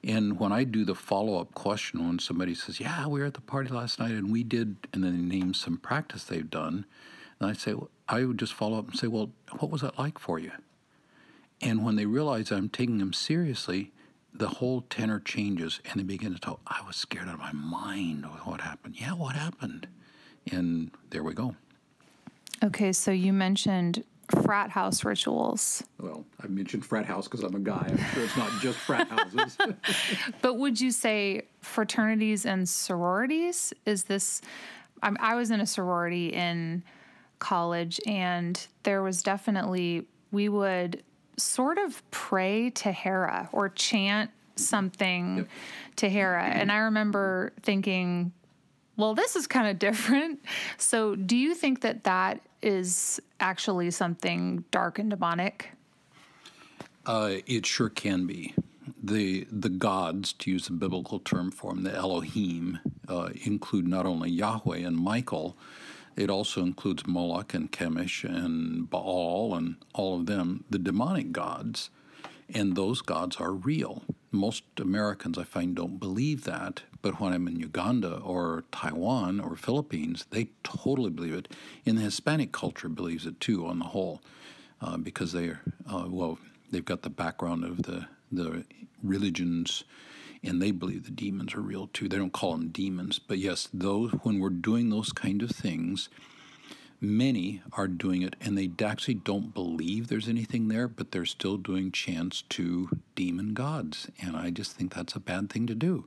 And 0.03 0.37
when 0.37 0.51
I 0.51 0.65
do 0.65 0.83
the 0.83 0.93
follow 0.93 1.39
up 1.39 1.53
question, 1.53 2.05
when 2.05 2.19
somebody 2.19 2.53
says, 2.53 2.81
Yeah, 2.81 3.07
we 3.07 3.21
were 3.21 3.27
at 3.27 3.35
the 3.35 3.39
party 3.39 3.69
last 3.69 3.97
night 3.97 4.11
and 4.11 4.29
we 4.29 4.43
did, 4.43 4.75
and 4.91 5.05
then 5.05 5.29
they 5.29 5.37
name 5.37 5.53
some 5.53 5.77
practice 5.77 6.25
they've 6.25 6.49
done, 6.49 6.83
and 7.39 7.49
I 7.49 7.53
say, 7.53 7.73
well, 7.73 7.89
I 8.09 8.25
would 8.25 8.39
just 8.39 8.53
follow 8.53 8.79
up 8.79 8.89
and 8.89 8.97
say, 8.97 9.07
Well, 9.07 9.31
what 9.59 9.71
was 9.71 9.81
that 9.81 9.97
like 9.97 10.17
for 10.17 10.39
you? 10.39 10.51
And 11.61 11.85
when 11.85 11.95
they 11.95 12.05
realize 12.05 12.51
I'm 12.51 12.69
taking 12.69 12.97
them 12.97 13.13
seriously, 13.13 13.91
the 14.33 14.47
whole 14.47 14.81
tenor 14.89 15.19
changes 15.19 15.79
and 15.85 15.99
they 15.99 16.03
begin 16.03 16.33
to 16.33 16.39
talk. 16.39 16.61
I 16.65 16.81
was 16.85 16.95
scared 16.95 17.27
out 17.27 17.35
of 17.35 17.39
my 17.39 17.51
mind 17.51 18.25
with 18.31 18.45
what 18.45 18.61
happened. 18.61 18.95
Yeah, 18.99 19.13
what 19.13 19.35
happened? 19.35 19.87
And 20.51 20.91
there 21.09 21.23
we 21.23 21.33
go. 21.33 21.55
Okay, 22.63 22.91
so 22.91 23.11
you 23.11 23.33
mentioned 23.33 24.03
frat 24.43 24.69
house 24.69 25.03
rituals. 25.03 25.83
Well, 25.99 26.25
I 26.41 26.47
mentioned 26.47 26.85
frat 26.85 27.05
house 27.05 27.27
because 27.27 27.43
I'm 27.43 27.55
a 27.55 27.59
guy. 27.59 27.85
I'm 27.89 27.97
sure 28.13 28.23
it's 28.23 28.37
not 28.37 28.51
just 28.61 28.77
frat 28.79 29.07
houses. 29.09 29.57
but 30.41 30.55
would 30.55 30.79
you 30.79 30.91
say 30.91 31.43
fraternities 31.61 32.45
and 32.45 32.67
sororities? 32.67 33.73
Is 33.85 34.05
this? 34.05 34.41
I, 35.01 35.13
I 35.19 35.35
was 35.35 35.51
in 35.51 35.61
a 35.61 35.65
sorority 35.65 36.29
in 36.29 36.83
college, 37.39 37.99
and 38.05 38.67
there 38.83 39.01
was 39.01 39.23
definitely, 39.23 40.05
we 40.31 40.49
would 40.49 41.03
sort 41.37 41.77
of 41.77 42.03
pray 42.11 42.69
to 42.71 42.91
Hera 42.91 43.49
or 43.51 43.69
chant 43.69 44.31
something 44.55 45.37
yep. 45.37 45.47
to 45.97 46.09
Hera. 46.09 46.43
And 46.43 46.71
I 46.71 46.77
remember 46.77 47.53
thinking, 47.63 48.33
well, 48.97 49.15
this 49.15 49.35
is 49.35 49.47
kind 49.47 49.67
of 49.67 49.79
different. 49.79 50.45
So, 50.77 51.15
do 51.15 51.37
you 51.37 51.55
think 51.55 51.81
that 51.81 52.03
that 52.03 52.41
is 52.61 53.19
actually 53.39 53.91
something 53.91 54.65
dark 54.71 54.99
and 54.99 55.09
demonic? 55.09 55.69
Uh, 57.05 57.35
it 57.47 57.65
sure 57.65 57.89
can 57.89 58.27
be. 58.27 58.53
The 59.01 59.47
the 59.51 59.69
gods, 59.69 60.33
to 60.33 60.51
use 60.51 60.67
a 60.67 60.73
biblical 60.73 61.19
term 61.19 61.51
for 61.51 61.73
them, 61.73 61.83
the 61.83 61.95
Elohim, 61.95 62.79
uh, 63.07 63.29
include 63.45 63.87
not 63.87 64.05
only 64.05 64.29
Yahweh 64.29 64.79
and 64.79 64.97
Michael, 64.97 65.55
it 66.15 66.29
also 66.29 66.61
includes 66.61 67.07
Moloch 67.07 67.53
and 67.53 67.71
Chemosh 67.71 68.23
and 68.23 68.89
Baal 68.89 69.55
and 69.55 69.75
all 69.93 70.19
of 70.19 70.25
them, 70.25 70.63
the 70.69 70.79
demonic 70.79 71.31
gods. 71.31 71.89
And 72.51 72.75
those 72.75 73.01
gods 73.01 73.37
are 73.37 73.51
real. 73.51 74.03
Most 74.31 74.63
Americans, 74.79 75.37
I 75.37 75.43
find, 75.43 75.75
don't 75.75 75.99
believe 75.99 76.45
that. 76.45 76.81
But 77.01 77.19
when 77.19 77.31
I'm 77.31 77.47
in 77.47 77.59
Uganda 77.59 78.17
or 78.17 78.63
Taiwan 78.71 79.39
or 79.39 79.55
Philippines, 79.55 80.25
they 80.31 80.49
totally 80.63 81.11
believe 81.11 81.35
it. 81.35 81.47
In 81.85 81.95
the 81.95 82.01
Hispanic 82.01 82.51
culture, 82.51 82.89
believes 82.89 83.25
it 83.25 83.39
too, 83.39 83.67
on 83.67 83.79
the 83.79 83.85
whole, 83.85 84.21
uh, 84.81 84.97
because 84.97 85.31
they 85.31 85.47
are 85.47 85.61
uh, 85.91 86.05
well, 86.07 86.39
they've 86.71 86.85
got 86.85 87.03
the 87.03 87.09
background 87.09 87.63
of 87.63 87.83
the 87.83 88.07
the 88.31 88.63
religions 89.03 89.83
and 90.43 90.61
they 90.61 90.71
believe 90.71 91.05
the 91.05 91.11
demons 91.11 91.53
are 91.55 91.61
real 91.61 91.87
too. 91.87 92.07
They 92.07 92.17
don't 92.17 92.33
call 92.33 92.51
them 92.53 92.69
demons, 92.69 93.19
but 93.19 93.37
yes, 93.37 93.67
those 93.73 94.11
when 94.23 94.39
we're 94.39 94.49
doing 94.49 94.89
those 94.89 95.11
kind 95.11 95.41
of 95.41 95.51
things, 95.51 96.09
many 97.01 97.61
are 97.73 97.87
doing 97.87 98.21
it 98.21 98.35
and 98.41 98.57
they 98.57 98.69
actually 98.83 99.13
don't 99.15 99.53
believe 99.53 100.07
there's 100.07 100.27
anything 100.27 100.67
there, 100.67 100.87
but 100.87 101.11
they're 101.11 101.25
still 101.25 101.57
doing 101.57 101.91
chants 101.91 102.43
to 102.49 102.89
demon 103.15 103.53
gods, 103.53 104.09
and 104.21 104.35
I 104.35 104.49
just 104.49 104.73
think 104.73 104.93
that's 104.93 105.15
a 105.15 105.19
bad 105.19 105.49
thing 105.49 105.67
to 105.67 105.75
do. 105.75 106.05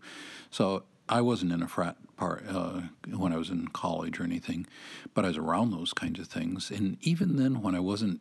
So 0.50 0.84
I 1.08 1.20
wasn't 1.20 1.52
in 1.52 1.62
a 1.62 1.68
frat 1.68 1.96
part 2.16 2.44
uh, 2.48 2.82
when 3.08 3.32
I 3.32 3.36
was 3.36 3.50
in 3.50 3.68
college 3.68 4.20
or 4.20 4.24
anything, 4.24 4.66
but 5.14 5.24
I 5.24 5.28
was 5.28 5.36
around 5.36 5.70
those 5.70 5.92
kinds 5.92 6.20
of 6.20 6.26
things, 6.26 6.70
and 6.70 6.96
even 7.02 7.36
then, 7.36 7.62
when 7.62 7.74
I 7.74 7.80
wasn't 7.80 8.20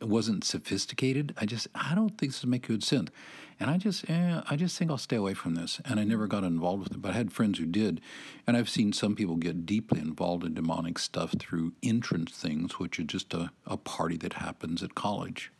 wasn't 0.00 0.44
sophisticated, 0.44 1.34
I 1.36 1.46
just 1.46 1.68
I 1.74 1.94
don't 1.94 2.16
think 2.16 2.32
this 2.32 2.42
would 2.42 2.50
make 2.50 2.66
good 2.66 2.84
sense. 2.84 3.10
And 3.58 3.70
I 3.70 3.78
just, 3.78 4.08
eh, 4.10 4.42
I 4.48 4.56
just 4.56 4.76
think 4.76 4.90
I'll 4.90 4.98
stay 4.98 5.16
away 5.16 5.34
from 5.34 5.54
this. 5.54 5.80
And 5.84 5.98
I 5.98 6.04
never 6.04 6.26
got 6.26 6.44
involved 6.44 6.84
with 6.84 6.92
it, 6.92 7.02
but 7.02 7.12
I 7.12 7.14
had 7.14 7.32
friends 7.32 7.58
who 7.58 7.66
did. 7.66 8.00
And 8.46 8.56
I've 8.56 8.68
seen 8.68 8.92
some 8.92 9.14
people 9.14 9.36
get 9.36 9.64
deeply 9.64 10.00
involved 10.00 10.44
in 10.44 10.54
demonic 10.54 10.98
stuff 10.98 11.34
through 11.38 11.72
entrance 11.82 12.32
things, 12.32 12.78
which 12.78 12.98
is 12.98 13.06
just 13.06 13.32
a, 13.32 13.50
a 13.66 13.76
party 13.76 14.16
that 14.18 14.34
happens 14.34 14.82
at 14.82 14.94
college. 14.94 15.50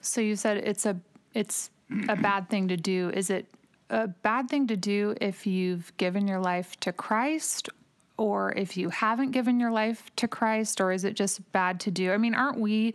So 0.00 0.20
you 0.20 0.36
said 0.36 0.58
it's 0.58 0.84
a 0.84 0.96
it's 1.32 1.70
a 2.08 2.16
bad 2.16 2.48
thing 2.50 2.68
to 2.68 2.76
do. 2.76 3.10
Is 3.14 3.30
it 3.30 3.46
a 3.90 4.08
bad 4.08 4.48
thing 4.48 4.66
to 4.66 4.76
do 4.76 5.14
if 5.20 5.46
you've 5.46 5.96
given 5.96 6.26
your 6.26 6.40
life 6.40 6.78
to 6.80 6.92
Christ 6.92 7.68
or 8.16 8.52
if 8.52 8.76
you 8.76 8.90
haven't 8.90 9.32
given 9.32 9.58
your 9.58 9.70
life 9.70 10.10
to 10.16 10.28
Christ 10.28 10.80
or 10.80 10.92
is 10.92 11.04
it 11.04 11.14
just 11.14 11.52
bad 11.52 11.80
to 11.80 11.90
do? 11.90 12.12
I 12.12 12.16
mean, 12.16 12.34
aren't 12.34 12.58
we 12.58 12.94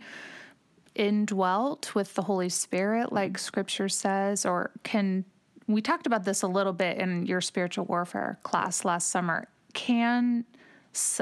indwelt 1.00 1.94
with 1.94 2.14
the 2.14 2.22
Holy 2.22 2.50
Spirit, 2.50 3.10
like 3.10 3.38
scripture 3.38 3.88
says? 3.88 4.44
Or 4.44 4.70
can 4.82 5.24
we 5.66 5.80
talked 5.80 6.06
about 6.06 6.24
this 6.24 6.42
a 6.42 6.46
little 6.46 6.74
bit 6.74 6.98
in 6.98 7.24
your 7.24 7.40
spiritual 7.40 7.86
warfare 7.86 8.38
class 8.42 8.84
last 8.84 9.08
summer? 9.08 9.48
Can 9.72 10.44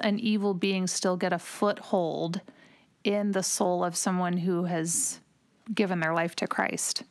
an 0.03 0.19
evil 0.19 0.53
being 0.53 0.89
still 0.89 1.17
get 1.17 1.33
a 1.33 1.39
foothold 1.39 2.41
in 3.05 3.31
the 3.33 3.43
soul 3.43 3.85
of 3.85 3.95
someone 3.95 4.39
who 4.39 4.65
has 4.65 5.21
given 5.73 6.01
their 6.01 6.13
life 6.13 6.35
to 6.37 6.49
Christ? 6.49 7.05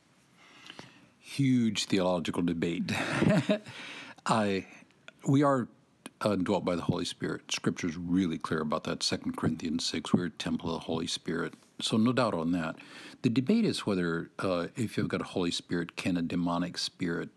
Huge 1.19 1.85
theological 1.85 2.43
debate. 2.43 2.91
I 4.25 4.65
we 5.25 5.41
are 5.43 5.69
uh, 6.21 6.35
dwelt 6.35 6.65
by 6.65 6.75
the 6.75 6.81
Holy 6.81 7.05
Spirit. 7.05 7.49
Scripture 7.51 7.87
is 7.87 7.95
really 7.95 8.37
clear 8.37 8.61
about 8.61 8.83
that. 8.85 9.03
Second 9.03 9.37
Corinthians 9.37 9.85
six, 9.85 10.13
we're 10.13 10.25
a 10.25 10.29
temple 10.29 10.73
of 10.73 10.81
the 10.81 10.85
Holy 10.85 11.07
Spirit. 11.07 11.53
So 11.81 11.97
no 11.97 12.11
doubt 12.13 12.33
on 12.33 12.51
that. 12.51 12.75
The 13.21 13.29
debate 13.29 13.65
is 13.65 13.85
whether, 13.85 14.31
uh, 14.39 14.67
if 14.75 14.97
you've 14.97 15.07
got 15.07 15.21
a 15.21 15.25
Holy 15.25 15.51
Spirit, 15.51 15.95
can 15.95 16.17
a 16.17 16.21
demonic 16.21 16.77
spirit 16.77 17.29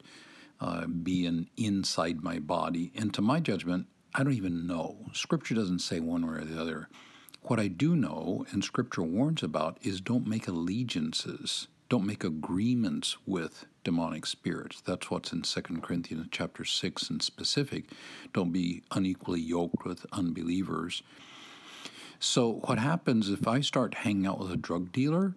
uh, 0.61 0.87
be 0.87 1.27
an 1.27 1.49
inside 1.57 2.23
my 2.23 2.39
body? 2.39 2.93
And 2.95 3.13
to 3.15 3.23
my 3.23 3.41
judgment, 3.41 3.87
I 4.15 4.23
don't 4.23 4.33
even 4.33 4.67
know. 4.67 4.97
Scripture 5.13 5.55
doesn't 5.55 5.81
say 5.81 6.01
one 6.01 6.27
way 6.27 6.39
or 6.39 6.45
the 6.45 6.61
other. 6.61 6.89
What 7.43 7.61
I 7.61 7.69
do 7.69 7.97
know, 7.97 8.45
and 8.51 8.63
Scripture 8.63 9.03
warns 9.03 9.43
about, 9.43 9.79
is 9.83 10.01
don't 10.01 10.27
make 10.27 10.49
allegiances 10.49 11.69
don't 11.91 12.07
make 12.07 12.23
agreements 12.23 13.17
with 13.27 13.67
demonic 13.83 14.25
spirits. 14.25 14.81
That's 14.81 15.11
what's 15.11 15.33
in 15.33 15.43
2 15.43 15.61
Corinthians 15.83 16.29
chapter 16.31 16.65
6 16.65 17.11
in 17.11 17.19
specific. 17.19 17.87
Don't 18.33 18.53
be 18.53 18.85
unequally 18.93 19.41
yoked 19.41 19.85
with 19.85 20.07
unbelievers. 20.13 21.03
So 22.23 22.61
what 22.67 22.79
happens 22.79 23.31
if 23.31 23.49
I 23.49 23.63
start 23.63 23.95
hanging 23.95 24.27
out 24.27 24.39
with 24.39 24.53
a 24.53 24.57
drug 24.59 24.93
dealer 24.93 25.33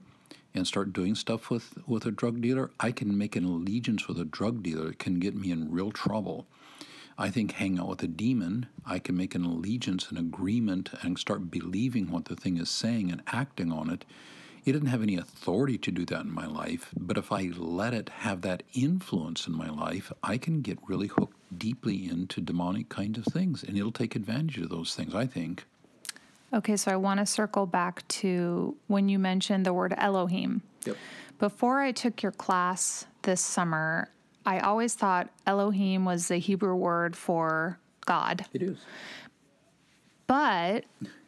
and 0.54 0.68
start 0.68 0.92
doing 0.92 1.16
stuff 1.16 1.50
with, 1.50 1.78
with 1.88 2.06
a 2.06 2.12
drug 2.12 2.42
dealer, 2.42 2.72
I 2.78 2.92
can 2.92 3.18
make 3.18 3.38
an 3.38 3.46
allegiance 3.46 4.10
with 4.10 4.20
a 4.20 4.26
drug 4.26 4.62
dealer 4.62 4.88
that 4.88 5.00
can 5.00 5.18
get 5.18 5.34
me 5.34 5.50
in 5.50 5.72
real 5.72 5.92
trouble. 5.92 6.46
I 7.18 7.30
think 7.30 7.54
hang 7.54 7.80
out 7.80 7.88
with 7.88 8.04
a 8.04 8.08
demon, 8.08 8.66
I 8.86 9.00
can 9.00 9.16
make 9.16 9.34
an 9.34 9.46
allegiance, 9.46 10.12
an 10.12 10.18
agreement, 10.18 10.90
and 11.02 11.18
start 11.18 11.50
believing 11.50 12.12
what 12.12 12.26
the 12.26 12.36
thing 12.36 12.58
is 12.58 12.70
saying 12.70 13.14
and 13.14 13.22
acting 13.28 13.72
on 13.72 13.90
it. 13.90 14.04
It 14.66 14.74
didn't 14.74 14.90
have 14.90 15.04
any 15.04 15.16
authority 15.16 15.78
to 15.78 15.92
do 15.92 16.04
that 16.08 16.26
in 16.26 16.36
my 16.36 16.48
life, 16.48 16.90
but 17.00 17.18
if 17.18 17.32
I 17.32 17.52
let 17.56 17.94
it 17.94 18.10
have 18.10 18.42
that 18.42 18.64
influence 18.74 19.48
in 19.48 19.56
my 19.56 19.70
life, 19.70 20.12
I 20.22 20.38
can 20.38 20.62
get 20.62 20.80
really 20.86 21.08
hooked 21.08 21.38
deeply 21.58 22.10
into 22.10 22.42
demonic 22.42 22.90
kinds 22.90 23.20
of 23.20 23.26
things, 23.26 23.64
and 23.64 23.78
it'll 23.78 23.94
take 23.94 24.18
advantage 24.18 24.58
of 24.58 24.70
those 24.70 24.96
things, 24.96 25.16
I 25.16 25.28
think. 25.28 25.64
Okay, 26.54 26.78
so 26.78 26.92
I 26.92 26.98
want 26.98 27.20
to 27.20 27.26
circle 27.26 27.66
back 27.66 28.08
to 28.10 28.76
when 28.88 29.10
you 29.10 29.18
mentioned 29.18 29.66
the 29.66 29.74
word 29.74 29.94
Elohim. 29.98 30.62
Yep. 30.86 30.98
Before 31.40 31.82
I 31.82 31.92
took 31.92 32.22
your 32.22 32.32
class 32.32 33.06
this 33.24 33.42
summer, 33.42 34.10
I 34.46 34.60
always 34.60 34.94
thought 34.94 35.30
Elohim 35.48 36.06
was 36.06 36.28
the 36.28 36.38
Hebrew 36.38 36.76
word 36.76 37.16
for 37.16 37.80
God. 38.06 38.46
It 38.54 38.62
is. 38.62 38.78
But 40.28 40.86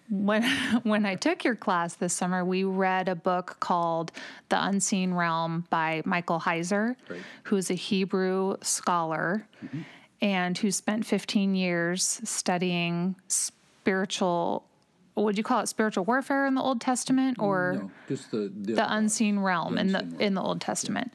when 0.09 0.43
when 0.83 1.05
I 1.05 1.15
took 1.15 1.43
your 1.43 1.55
class 1.55 1.95
this 1.95 2.13
summer, 2.13 2.45
we 2.45 2.63
read 2.63 3.09
a 3.09 3.15
book 3.15 3.57
called 3.59 4.11
The 4.49 4.63
Unseen 4.63 5.13
Realm 5.13 5.65
by 5.69 6.03
Michael 6.05 6.39
Heiser, 6.39 6.95
Right. 7.09 7.21
who's 7.43 7.71
a 7.71 7.75
Hebrew 7.75 8.57
scholar 8.61 9.47
mm-hmm. 9.63 9.81
and 10.21 10.57
who 10.57 10.71
spent 10.71 11.05
15 11.05 11.55
years 11.55 12.21
studying 12.23 13.15
spiritual 13.27 14.65
would 15.23 15.37
you 15.37 15.43
call 15.43 15.61
it 15.61 15.67
spiritual 15.67 16.03
warfare 16.05 16.45
in 16.45 16.55
the 16.55 16.61
Old 16.61 16.81
Testament 16.81 17.37
or 17.39 17.73
No, 17.83 17.91
just 18.09 18.31
the 18.31 18.51
the, 18.55 18.73
the 18.73 18.93
unseen 18.93 19.39
realm 19.39 19.77
in 19.77 19.93
the 19.93 19.99
realm. 19.99 20.19
in 20.21 20.33
the 20.33 20.41
Old 20.41 20.61
Testament. 20.61 21.13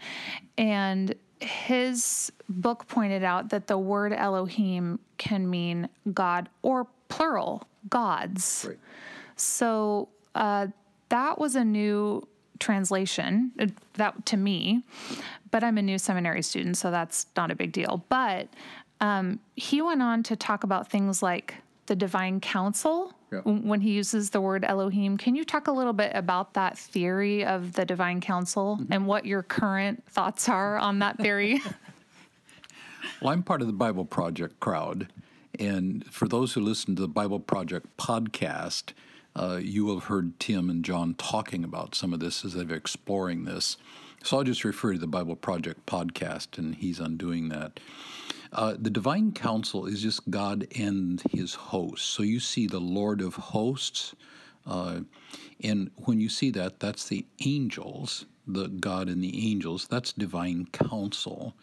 And 0.57 1.15
his 1.41 2.31
book 2.49 2.87
pointed 2.89 3.25
out 3.25 3.51
that 3.51 3.67
the 3.67 3.79
word 3.79 4.13
Elohim 4.13 4.99
can 5.19 5.49
mean 5.49 5.89
God 6.13 6.49
or 6.63 6.87
plural 7.09 7.67
gods. 7.89 8.67
Right. 8.69 8.79
So 9.37 10.09
uh, 10.35 10.69
that 11.09 11.39
was 11.39 11.55
a 11.57 11.65
new 11.65 12.27
translation 12.59 13.53
uh, 13.59 13.67
that 13.95 14.27
to 14.27 14.37
me, 14.37 14.85
but 15.51 15.65
I'm 15.65 15.79
a 15.79 15.83
new 15.83 15.99
seminary 15.99 16.43
student, 16.43 16.77
so 16.77 16.91
that's 16.91 17.27
not 17.37 17.51
a 17.51 17.55
big 17.55 17.73
deal. 17.73 18.05
But 18.11 18.49
um, 19.01 19.41
he 19.57 19.81
went 19.81 20.03
on 20.03 20.23
to 20.25 20.37
talk 20.37 20.63
about 20.63 20.91
things 20.91 21.23
like 21.23 21.55
the 21.91 21.97
divine 21.97 22.39
council 22.39 23.13
Yeah. 23.33 23.41
when 23.41 23.81
he 23.81 23.91
uses 23.91 24.31
the 24.31 24.41
word 24.41 24.65
Elohim. 24.65 25.19
Can 25.19 25.35
you 25.35 25.45
talk 25.45 25.67
a 25.67 25.73
little 25.73 25.93
bit 25.93 26.13
about 26.15 26.55
that 26.55 26.79
theory 26.79 27.45
of 27.45 27.73
the 27.73 27.85
divine 27.85 28.21
council 28.21 28.79
and 28.91 29.09
what 29.09 29.27
your 29.27 29.43
current 29.43 30.05
thoughts 30.09 30.49
are 30.49 30.79
on 30.79 31.01
that 31.01 31.19
theory? 31.19 31.61
Well, 33.21 33.33
I'm 33.33 33.43
part 33.43 33.61
of 33.61 33.67
the 33.67 33.73
Bible 33.73 34.05
Project 34.05 34.61
crowd. 34.61 35.09
And 35.59 36.05
for 36.13 36.29
those 36.29 36.53
who 36.53 36.61
listen 36.61 36.95
to 36.97 37.03
the 37.03 37.09
Bible 37.09 37.41
Project 37.41 37.97
podcast, 37.97 38.93
uh, 39.35 39.59
you 39.61 39.85
will 39.85 39.99
have 39.99 40.05
heard 40.09 40.39
Tim 40.39 40.71
and 40.71 40.85
John 40.85 41.15
talking 41.15 41.65
about 41.65 41.95
some 41.95 42.15
of 42.15 42.21
this 42.21 42.45
as 42.45 42.55
they're 42.55 42.77
exploring 42.77 43.45
this. 43.45 43.77
So 44.23 44.37
I'll 44.39 44.45
just 44.45 44.65
refer 44.65 44.93
to 44.93 44.99
the 44.99 45.07
Bible 45.07 45.35
Project 45.37 45.87
podcast, 45.87 46.57
and 46.57 46.75
he's 46.77 47.01
undoing 47.01 47.49
that. 47.51 47.81
Uh, 48.53 48.75
the 48.79 48.91
divine 48.91 49.33
council 49.33 49.87
is 49.87 50.03
just 50.03 50.29
God 50.29 50.67
and 50.77 51.23
his 51.31 51.55
hosts. 51.55 52.07
So 52.07 52.23
you 52.23 52.41
see 52.41 52.67
the 52.67 52.81
Lord 52.81 53.21
of 53.21 53.35
hosts, 53.35 54.15
uh, 54.67 55.01
and 55.63 55.91
when 56.05 56.21
you 56.21 56.29
see 56.29 56.51
that, 56.51 56.81
that's 56.81 57.09
the 57.09 57.27
angels, 57.45 58.27
the 58.47 58.69
God 58.69 59.09
and 59.09 59.23
the 59.23 59.51
angels. 59.51 59.87
That's 59.87 60.13
divine 60.13 60.67
council 60.73 61.55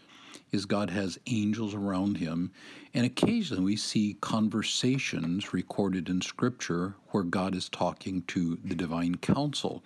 is 0.52 0.66
God 0.66 0.90
has 0.90 1.20
angels 1.28 1.74
around 1.74 2.18
him. 2.18 2.52
And 2.94 3.06
occasionally 3.06 3.64
we 3.64 3.76
see 3.76 4.18
conversations 4.22 5.54
recorded 5.54 6.10
in 6.10 6.22
Scripture 6.22 6.96
where 7.10 7.24
God 7.24 7.56
is 7.56 7.70
talking 7.70 8.22
to 8.24 8.58
the 8.64 8.76
divine 8.76 9.16
council. 9.16 9.84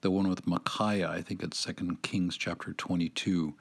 The 0.00 0.10
one 0.10 0.28
with 0.28 0.46
Micaiah, 0.46 1.10
I 1.10 1.22
think 1.22 1.42
it's 1.42 1.64
2 1.64 1.98
Kings 2.02 2.36
chapter 2.36 2.72
22, 2.72 3.54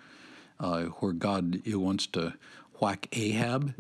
uh, 0.60 0.84
where 0.84 1.14
God 1.14 1.62
wants 1.68 2.08
to 2.08 2.34
whack 2.80 3.08
Ahab. 3.12 3.74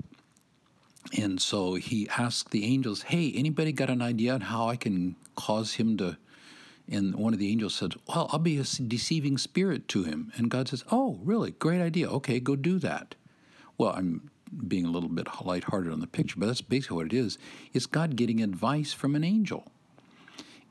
And 1.17 1.41
so 1.41 1.75
he 1.75 2.09
asks 2.09 2.49
the 2.49 2.65
angels, 2.65 3.03
Hey, 3.03 3.31
anybody 3.33 3.71
got 3.71 3.89
an 3.89 4.01
idea 4.01 4.33
on 4.33 4.41
how 4.41 4.67
I 4.67 4.75
can 4.75 5.15
cause 5.35 5.73
him 5.75 5.97
to 5.97 6.17
and 6.89 7.15
one 7.15 7.33
of 7.33 7.39
the 7.39 7.51
angels 7.51 7.75
said, 7.75 7.95
Well, 8.07 8.29
I'll 8.31 8.39
be 8.39 8.57
a 8.57 8.63
deceiving 8.63 9.37
spirit 9.37 9.87
to 9.89 10.03
him. 10.03 10.31
And 10.35 10.49
God 10.49 10.69
says, 10.69 10.83
Oh, 10.91 11.19
really? 11.23 11.51
Great 11.51 11.81
idea. 11.81 12.09
Okay, 12.09 12.39
go 12.39 12.55
do 12.55 12.79
that. 12.79 13.15
Well, 13.77 13.91
I'm 13.91 14.31
being 14.67 14.85
a 14.85 14.89
little 14.89 15.09
bit 15.09 15.27
lighthearted 15.43 15.91
on 15.91 15.99
the 15.99 16.07
picture, 16.07 16.35
but 16.37 16.45
that's 16.45 16.61
basically 16.61 16.95
what 16.97 17.07
it 17.07 17.13
is. 17.13 17.37
It's 17.73 17.85
God 17.85 18.15
getting 18.15 18.41
advice 18.41 18.93
from 18.93 19.15
an 19.15 19.23
angel. 19.23 19.71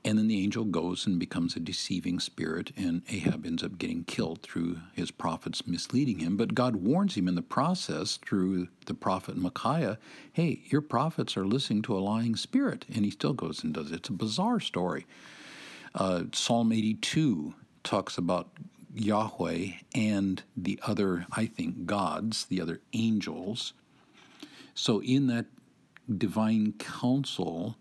And 0.06 0.16
then 0.16 0.28
the 0.28 0.40
angel 0.40 0.62
goes 0.62 1.04
and 1.04 1.18
becomes 1.18 1.56
a 1.56 1.60
deceiving 1.60 2.20
spirit, 2.20 2.70
and 2.76 3.02
Ahab 3.10 3.44
ends 3.44 3.64
up 3.64 3.76
getting 3.76 4.04
killed 4.04 4.40
through 4.40 4.78
his 4.92 5.10
prophets 5.10 5.66
misleading 5.66 6.20
him. 6.20 6.36
But 6.36 6.54
God 6.54 6.76
warns 6.76 7.16
him 7.16 7.26
in 7.26 7.34
the 7.34 7.42
process 7.42 8.16
through 8.16 8.68
the 8.86 8.94
prophet 8.94 9.36
Micaiah 9.36 9.98
hey, 10.32 10.60
your 10.66 10.80
prophets 10.80 11.36
are 11.36 11.44
listening 11.44 11.82
to 11.82 11.96
a 11.96 11.98
lying 11.98 12.36
spirit. 12.36 12.84
And 12.94 13.04
he 13.04 13.10
still 13.10 13.32
goes 13.32 13.64
and 13.64 13.74
does 13.74 13.90
it. 13.90 13.96
It's 13.96 14.08
a 14.08 14.12
bizarre 14.12 14.60
story. 14.60 15.06
Uh, 15.92 16.24
Psalm 16.32 16.70
82 16.70 17.54
talks 17.82 18.16
about 18.16 18.50
Yahweh 18.94 19.70
and 19.92 20.40
the 20.56 20.78
other, 20.86 21.26
I 21.32 21.46
think, 21.46 21.84
gods, 21.84 22.44
the 22.44 22.60
other 22.60 22.80
angels. 22.92 23.72
So 24.72 25.02
in 25.02 25.26
that 25.26 25.46
divine 26.16 26.74
council, 26.74 27.76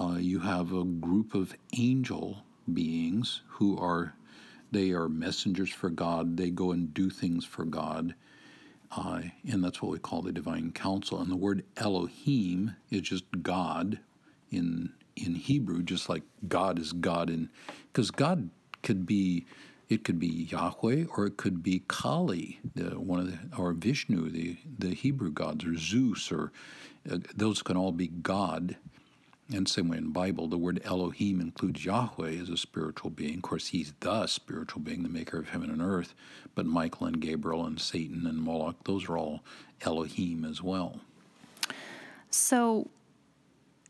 uh, 0.00 0.16
you 0.18 0.40
have 0.40 0.72
a 0.72 0.84
group 0.84 1.34
of 1.34 1.54
angel 1.78 2.44
beings 2.72 3.42
who 3.48 3.78
are 3.78 4.14
they 4.72 4.90
are 4.90 5.08
messengers 5.08 5.70
for 5.70 5.90
God. 5.90 6.36
They 6.36 6.50
go 6.50 6.72
and 6.72 6.92
do 6.94 7.10
things 7.10 7.44
for 7.44 7.64
God. 7.64 8.14
Uh, 8.96 9.22
and 9.50 9.62
that's 9.64 9.82
what 9.82 9.92
we 9.92 9.98
call 9.98 10.22
the 10.22 10.32
divine 10.32 10.72
council. 10.72 11.20
And 11.20 11.30
the 11.30 11.36
word 11.36 11.64
Elohim 11.76 12.76
is 12.90 13.02
just 13.02 13.24
God 13.42 14.00
in 14.50 14.92
in 15.16 15.36
Hebrew, 15.36 15.82
just 15.82 16.08
like 16.08 16.22
God 16.48 16.78
is 16.78 16.92
God 16.92 17.30
in 17.30 17.50
because 17.92 18.10
God 18.10 18.50
could 18.82 19.06
be 19.06 19.46
it 19.88 20.04
could 20.04 20.18
be 20.18 20.48
Yahweh 20.50 21.06
or 21.16 21.26
it 21.26 21.36
could 21.36 21.62
be 21.62 21.84
Kali, 21.88 22.60
the, 22.74 22.98
one 23.00 23.20
of 23.20 23.26
the 23.30 23.56
or 23.56 23.72
Vishnu, 23.72 24.30
the 24.30 24.58
the 24.78 24.94
Hebrew 24.94 25.30
gods, 25.32 25.64
or 25.64 25.76
Zeus, 25.76 26.32
or 26.32 26.52
uh, 27.10 27.18
those 27.36 27.62
can 27.62 27.76
all 27.76 27.92
be 27.92 28.08
God. 28.08 28.76
And 29.52 29.68
same 29.68 29.88
way 29.88 29.98
in 29.98 30.10
Bible, 30.10 30.48
the 30.48 30.56
word 30.56 30.80
Elohim 30.84 31.40
includes 31.40 31.84
Yahweh 31.84 32.40
as 32.40 32.48
a 32.48 32.56
spiritual 32.56 33.10
being. 33.10 33.36
Of 33.36 33.42
course, 33.42 33.68
he's 33.68 33.92
the 34.00 34.26
spiritual 34.26 34.80
being, 34.80 35.02
the 35.02 35.10
maker 35.10 35.38
of 35.38 35.50
heaven 35.50 35.70
and 35.70 35.82
earth. 35.82 36.14
But 36.54 36.64
Michael 36.64 37.08
and 37.08 37.20
Gabriel 37.20 37.66
and 37.66 37.78
Satan 37.78 38.26
and 38.26 38.38
Moloch, 38.38 38.76
those 38.84 39.06
are 39.08 39.18
all 39.18 39.42
Elohim 39.82 40.46
as 40.46 40.62
well. 40.62 41.00
So, 42.30 42.88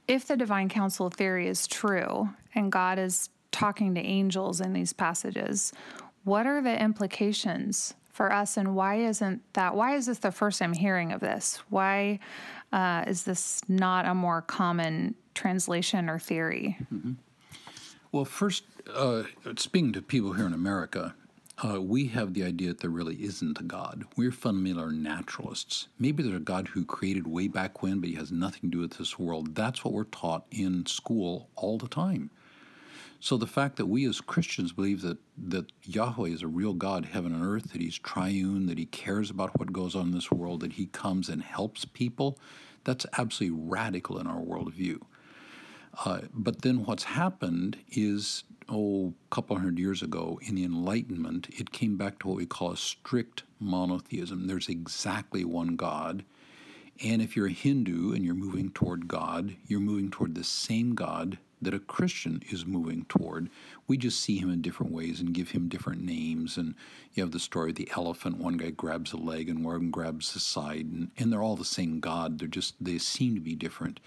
if 0.09 0.27
the 0.27 0.37
divine 0.37 0.69
council 0.69 1.09
theory 1.09 1.47
is 1.47 1.67
true 1.67 2.31
and 2.55 2.71
God 2.71 2.99
is 2.99 3.31
talking 3.53 3.95
to 3.95 4.01
angels 4.01 4.61
in 4.61 4.73
these 4.73 4.93
passages, 4.93 5.73
what 6.25 6.47
are 6.47 6.61
the 6.61 6.83
implications 6.83 7.95
for 8.11 8.33
us 8.33 8.57
and 8.57 8.75
why 8.75 8.97
isn't 8.97 9.43
that? 9.55 9.75
Why 9.75 9.95
is 9.95 10.07
this 10.07 10.19
the 10.19 10.33
first 10.33 10.61
I'm 10.61 10.73
hearing 10.73 11.13
of 11.13 11.21
this? 11.21 11.63
Why 11.71 12.19
uh, 12.73 13.05
is 13.07 13.23
this 13.23 13.63
not 13.69 14.05
a 14.05 14.15
more 14.15 14.43
common 14.43 15.15
translation 15.35 16.09
or 16.09 16.19
theory? 16.19 16.79
Well, 18.13 18.25
first, 18.25 18.65
uh, 18.95 19.25
speaking 19.57 19.93
to 19.93 20.03
people 20.03 20.33
here 20.35 20.47
in 20.47 20.53
America, 20.53 21.15
uh, 21.65 21.81
we 21.81 22.07
have 22.09 22.35
the 22.35 22.43
idea 22.45 22.69
that 22.69 22.81
there 22.81 22.91
really 22.91 23.17
isn't 23.23 23.61
a 23.61 23.63
God. 23.63 24.05
We're 24.17 24.33
fundamental 24.33 24.91
naturalists. 24.91 25.89
Maybe 25.99 26.23
there's 26.23 26.37
a 26.37 26.41
God 26.41 26.69
who 26.69 26.85
created 26.85 27.27
way 27.27 27.49
back 27.49 27.83
when, 27.83 28.01
but 28.01 28.09
he 28.09 28.17
has 28.17 28.33
nothing 28.33 28.63
to 28.63 28.77
do 28.77 28.81
with 28.81 28.99
this 28.99 29.19
world. 29.19 29.55
That's 29.55 29.85
what 29.85 29.95
we're 29.95 30.05
taught 30.05 30.47
in 30.51 30.87
school 30.87 31.49
all 31.55 31.79
the 31.79 31.89
time. 31.89 32.31
So 33.21 33.37
the 33.37 33.47
fact 33.47 33.77
that 33.77 33.87
we 33.87 34.05
as 34.07 34.21
Christians 34.21 34.73
believe 34.73 35.01
that, 35.03 35.17
that 35.49 35.73
Yahweh 35.85 36.29
is 36.29 36.43
a 36.43 36.47
real 36.49 36.75
God, 36.75 37.07
heaven 37.07 37.33
and 37.33 37.45
earth, 37.45 37.73
that 37.73 37.81
he's 37.81 37.99
triune, 37.99 38.67
that 38.67 38.77
he 38.77 38.87
cares 38.87 39.31
about 39.31 39.59
what 39.59 39.73
goes 39.73 39.95
on 39.95 40.09
in 40.09 40.13
this 40.13 40.31
world, 40.31 40.61
that 40.61 40.75
he 40.75 40.87
comes 40.87 41.29
and 41.29 41.43
helps 41.43 41.85
people, 41.85 42.39
that's 42.85 43.07
absolutely 43.17 43.59
radical 43.59 44.19
in 44.19 44.27
our 44.27 44.43
worldview. 44.43 45.01
Uh, 46.05 46.23
but 46.33 46.63
then 46.63 46.85
what's 46.85 47.05
happened 47.05 47.77
is, 47.91 48.45
oh, 48.69 49.15
a 49.31 49.35
couple 49.35 49.57
hundred 49.57 49.79
years 49.79 50.03
ago 50.03 50.41
in 50.43 50.55
the 50.55 50.65
Enlightenment, 50.65 51.49
it 51.51 51.73
came 51.73 51.97
back 51.97 52.19
to 52.19 52.29
what 52.29 52.37
we 52.37 52.47
call 52.47 52.73
a 52.73 52.77
strict 52.77 53.45
monotheism. 53.61 54.47
There's 54.47 54.69
exactly 54.69 55.45
one 55.45 55.77
God. 55.77 56.25
And 57.03 57.21
if 57.21 57.37
you're 57.37 57.49
a 57.49 57.53
Hindu 57.53 58.13
and 58.13 58.25
you're 58.25 58.35
moving 58.35 58.71
toward 58.71 59.09
God, 59.09 59.57
you're 59.67 59.81
moving 59.81 60.11
toward 60.11 60.35
the 60.35 60.45
same 60.45 60.95
God 60.95 61.39
that 61.61 61.75
a 61.75 61.79
Christian 61.79 62.43
is 62.51 62.67
moving 62.67 63.05
toward. 63.09 63.49
We 63.87 63.97
just 63.97 64.21
see 64.21 64.39
him 64.39 64.51
in 64.51 64.63
different 64.63 64.93
ways 64.93 65.21
and 65.21 65.35
give 65.35 65.51
him 65.51 65.69
different 65.69 66.03
names. 66.03 66.57
And 66.57 66.75
you 67.15 67.23
have 67.23 67.33
the 67.33 67.41
story 67.41 67.71
of 67.71 67.77
the 67.77 67.91
elephant. 67.97 68.39
One 68.39 68.57
guy 68.57 68.71
grabs 68.71 69.13
a 69.13 69.17
leg 69.17 69.49
and 69.49 69.65
one 69.65 69.91
grabs 69.91 70.33
the 70.33 70.41
side, 70.41 70.87
and, 70.87 71.11
and 71.17 71.33
they're 71.33 71.43
all 71.43 71.57
the 71.57 71.65
same 71.65 72.01
God. 72.01 72.39
They're 72.39 72.49
just 72.49 72.75
they 72.81 72.99
seem 72.99 73.35
to 73.35 73.41
be 73.41 73.55
different. 73.55 73.99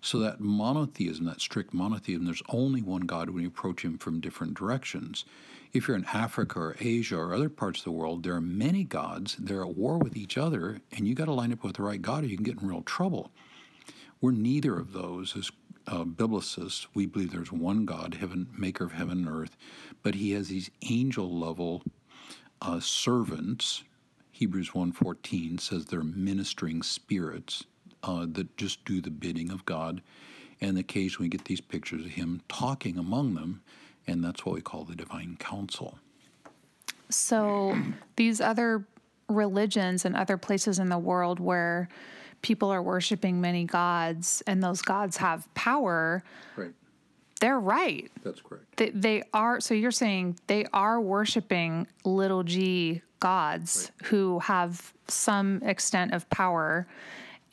So 0.00 0.18
that 0.20 0.40
monotheism, 0.40 1.24
that 1.26 1.40
strict 1.40 1.74
monotheism, 1.74 2.24
there's 2.24 2.42
only 2.48 2.82
one 2.82 3.02
God 3.02 3.30
when 3.30 3.42
you 3.42 3.48
approach 3.48 3.84
him 3.84 3.98
from 3.98 4.20
different 4.20 4.54
directions. 4.54 5.24
If 5.72 5.86
you're 5.86 5.96
in 5.96 6.06
Africa 6.06 6.58
or 6.60 6.76
Asia 6.80 7.16
or 7.16 7.34
other 7.34 7.48
parts 7.48 7.80
of 7.80 7.84
the 7.84 7.90
world, 7.92 8.22
there 8.22 8.34
are 8.34 8.40
many 8.40 8.84
gods. 8.84 9.36
They're 9.38 9.62
at 9.62 9.76
war 9.76 9.98
with 9.98 10.16
each 10.16 10.38
other, 10.38 10.80
and 10.92 11.06
you 11.06 11.14
got 11.14 11.26
to 11.26 11.32
line 11.32 11.52
up 11.52 11.62
with 11.62 11.76
the 11.76 11.82
right 11.82 12.00
God, 12.00 12.24
or 12.24 12.26
you 12.26 12.36
can 12.36 12.44
get 12.44 12.60
in 12.60 12.68
real 12.68 12.82
trouble. 12.82 13.30
We're 14.20 14.32
neither 14.32 14.78
of 14.78 14.92
those 14.92 15.36
as 15.36 15.50
uh, 15.86 16.04
biblicists. 16.04 16.86
We 16.94 17.06
believe 17.06 17.32
there's 17.32 17.52
one 17.52 17.84
God, 17.84 18.14
heaven, 18.14 18.48
maker 18.56 18.84
of 18.84 18.92
heaven 18.92 19.26
and 19.26 19.28
earth, 19.28 19.56
but 20.02 20.14
He 20.14 20.32
has 20.32 20.48
these 20.48 20.70
angel 20.88 21.30
level 21.38 21.82
uh, 22.60 22.80
servants. 22.80 23.84
Hebrews 24.30 24.70
1.14 24.70 25.60
says 25.60 25.86
they're 25.86 26.02
ministering 26.02 26.82
spirits 26.82 27.64
uh, 28.02 28.26
that 28.32 28.56
just 28.56 28.84
do 28.84 29.00
the 29.00 29.10
bidding 29.10 29.50
of 29.50 29.64
God. 29.64 30.02
And 30.60 30.78
occasionally 30.78 31.26
we 31.26 31.30
get 31.30 31.44
these 31.44 31.60
pictures 31.60 32.04
of 32.04 32.12
him 32.12 32.42
talking 32.48 32.98
among 32.98 33.34
them, 33.34 33.62
and 34.06 34.24
that's 34.24 34.44
what 34.44 34.54
we 34.54 34.60
call 34.60 34.84
the 34.84 34.96
divine 34.96 35.36
council. 35.38 35.98
So, 37.10 37.76
these 38.16 38.40
other 38.40 38.86
religions 39.28 40.04
and 40.04 40.16
other 40.16 40.36
places 40.36 40.78
in 40.78 40.88
the 40.88 40.98
world 40.98 41.38
where 41.40 41.88
people 42.42 42.70
are 42.70 42.82
worshiping 42.82 43.40
many 43.40 43.64
gods 43.64 44.42
and 44.46 44.62
those 44.62 44.82
gods 44.82 45.16
have 45.16 45.52
power, 45.54 46.22
right. 46.56 46.72
they're 47.40 47.60
right. 47.60 48.10
That's 48.22 48.40
correct. 48.40 48.76
They, 48.76 48.90
they 48.90 49.22
are, 49.32 49.60
so 49.60 49.74
you're 49.74 49.90
saying 49.90 50.38
they 50.46 50.66
are 50.72 51.00
worshiping 51.00 51.86
little 52.04 52.42
g 52.42 53.02
gods 53.20 53.90
right. 54.00 54.08
who 54.08 54.38
have 54.40 54.92
some 55.08 55.62
extent 55.62 56.12
of 56.12 56.28
power. 56.30 56.86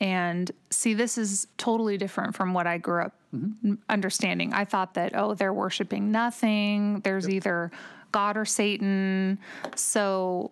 And 0.00 0.50
see, 0.70 0.94
this 0.94 1.16
is 1.16 1.46
totally 1.56 1.96
different 1.96 2.34
from 2.34 2.52
what 2.52 2.66
I 2.66 2.78
grew 2.78 3.02
up 3.02 3.14
mm-hmm. 3.34 3.74
understanding. 3.88 4.52
I 4.52 4.64
thought 4.64 4.94
that, 4.94 5.12
oh, 5.14 5.34
they're 5.34 5.54
worshiping 5.54 6.10
nothing. 6.10 7.00
There's 7.00 7.26
yep. 7.26 7.34
either 7.34 7.70
God 8.12 8.36
or 8.36 8.44
Satan. 8.44 9.38
So 9.74 10.50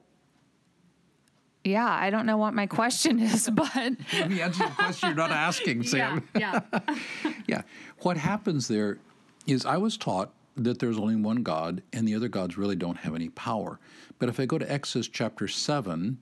yeah, 1.65 1.89
I 1.89 2.11
don't 2.11 2.27
know 2.27 2.37
what 2.37 2.55
my 2.55 2.67
question 2.67 3.19
is, 3.21 3.49
but 3.51 3.75
let 3.75 4.31
me 4.31 4.41
answer 4.41 4.65
the 4.65 4.71
question 4.71 5.09
you're 5.09 5.17
not 5.17 5.31
asking, 5.31 5.83
Sam. 5.83 6.29
Yeah, 6.35 6.61
yeah. 6.73 6.81
yeah. 7.47 7.63
What 8.01 8.17
happens 8.17 8.69
there 8.69 8.99
is 9.47 9.67
I 9.67 9.79
was 9.79 9.97
taught 9.97 10.33
that 10.57 10.79
there's 10.79 10.99
only 10.99 11.17
one 11.17 11.43
God 11.43 11.83
and 11.93 12.07
the 12.07 12.15
other 12.15 12.29
gods 12.29 12.57
really 12.57 12.77
don't 12.77 12.99
have 12.99 13.15
any 13.15 13.29
power. 13.31 13.81
But 14.19 14.29
if 14.29 14.39
I 14.39 14.47
go 14.47 14.59
to 14.59 14.71
Exodus 14.71 15.09
chapter 15.09 15.49
7, 15.49 16.19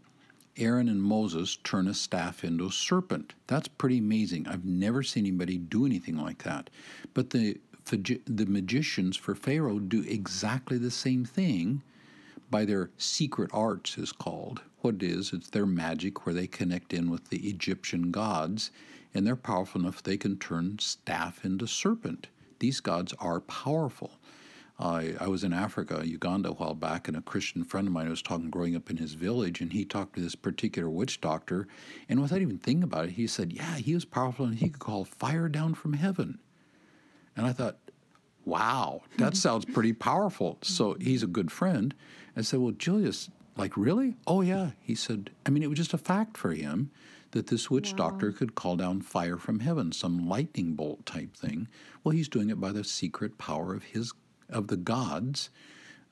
Aaron 0.57 0.89
and 0.89 1.03
Moses 1.03 1.57
turn 1.65 1.89
a 1.89 1.95
staff 1.95 2.45
into 2.45 2.67
a 2.67 2.73
serpent. 2.73 3.35
That's 3.47 3.69
pretty 3.69 3.99
amazing. 3.99 4.47
I've 4.47 4.65
never 4.65 5.03
seen 5.03 5.25
anybody 5.25 5.57
do 5.57 5.87
anything 5.87 6.17
like 6.17 6.43
that. 6.45 6.71
But 7.15 7.31
the 7.31 7.59
the 7.85 8.47
magicians 8.47 9.17
for 9.17 9.35
Pharaoh 9.35 9.81
do 9.81 10.05
exactly 10.07 10.79
the 10.79 10.91
same 10.91 11.25
thing 11.25 11.83
by 12.51 12.65
their 12.65 12.91
secret 12.97 13.51
arts 13.53 13.99
is 13.99 14.13
called. 14.13 14.63
What 14.83 14.97
it 14.97 15.03
is, 15.03 15.33
it's 15.33 15.51
their 15.51 15.67
magic 15.67 16.25
where 16.25 16.35
they 16.35 16.47
connect 16.47 16.93
in 16.93 17.11
with 17.11 17.29
the 17.31 17.49
Egyptian 17.49 18.11
gods, 18.11 18.71
and 19.15 19.27
they're 19.27 19.37
powerful 19.37 19.81
enough 19.81 20.03
they 20.03 20.17
can 20.17 20.39
turn 20.39 20.79
staff 20.79 21.45
into 21.45 21.67
serpent. 21.67 22.29
These 22.61 22.81
gods 22.81 23.15
are 23.19 23.41
powerful. 23.41 24.13
I, 24.83 25.15
I 25.21 25.29
was 25.29 25.45
in 25.45 25.53
Africa, 25.53 26.03
Uganda, 26.05 26.49
a 26.49 26.55
while 26.55 26.75
back, 26.75 27.07
and 27.07 27.17
a 27.17 27.23
Christian 27.23 27.63
friend 27.63 27.87
of 27.87 27.93
mine 27.93 28.11
was 28.11 28.21
talking 28.21 28.51
growing 28.51 28.75
up 28.75 28.91
in 28.91 28.97
his 28.97 29.15
village, 29.15 29.61
and 29.61 29.73
he 29.73 29.85
talked 29.85 30.17
to 30.17 30.21
this 30.21 30.35
particular 30.35 30.91
witch 30.91 31.21
doctor, 31.21 31.69
and 32.09 32.21
without 32.21 32.43
even 32.43 32.59
thinking 32.59 32.83
about 32.83 33.05
it, 33.05 33.13
he 33.13 33.29
said, 33.29 33.53
"Yeah, 33.53 33.77
he 33.77 33.95
was 33.95 34.05
powerful, 34.05 34.45
and 34.45 34.57
he 34.57 34.69
could 34.69 34.81
call 34.81 35.05
fire 35.05 35.49
down 35.49 35.75
from 35.75 35.93
heaven." 35.93 36.41
And 37.37 37.47
I 37.47 37.53
thought, 37.53 37.79
"Wow, 38.45 39.03
that 39.19 39.37
sounds 39.47 39.65
pretty 39.65 39.93
powerful." 39.93 40.59
So 40.63 40.95
he's 40.95 41.23
a 41.23 41.29
good 41.29 41.53
friend. 41.53 41.95
I 42.37 42.41
said, 42.41 42.59
"Well, 42.59 42.73
Julius, 42.73 43.31
like 43.57 43.77
really? 43.77 44.17
Oh 44.27 44.41
yeah." 44.41 44.73
He 44.81 44.97
said, 44.97 45.31
"I 45.47 45.51
mean, 45.51 45.63
it 45.63 45.71
was 45.71 45.79
just 45.79 45.95
a 45.95 45.99
fact 45.99 46.37
for 46.37 46.53
him." 46.53 46.91
that 47.33 47.47
this 47.47 47.71
witch 47.71 47.93
wow. 47.93 48.11
doctor 48.11 48.31
could 48.31 48.55
call 48.55 48.77
down 48.77 49.01
fire 49.01 49.39
from 49.39 49.61
heaven, 49.61 49.91
some 49.91 50.29
lightning 50.29 50.75
bolt 50.75 51.07
type 51.07 51.35
thing. 51.35 51.67
Well, 52.05 52.15
he's 52.15 52.29
doing 52.29 52.51
it 52.51 52.61
by 52.61 52.73
the 52.73 52.85
secret 52.85 53.39
power 53.39 53.75
of 53.75 53.85
his 53.85 54.13
of 54.53 54.69
the 54.69 54.77
gods, 54.77 55.51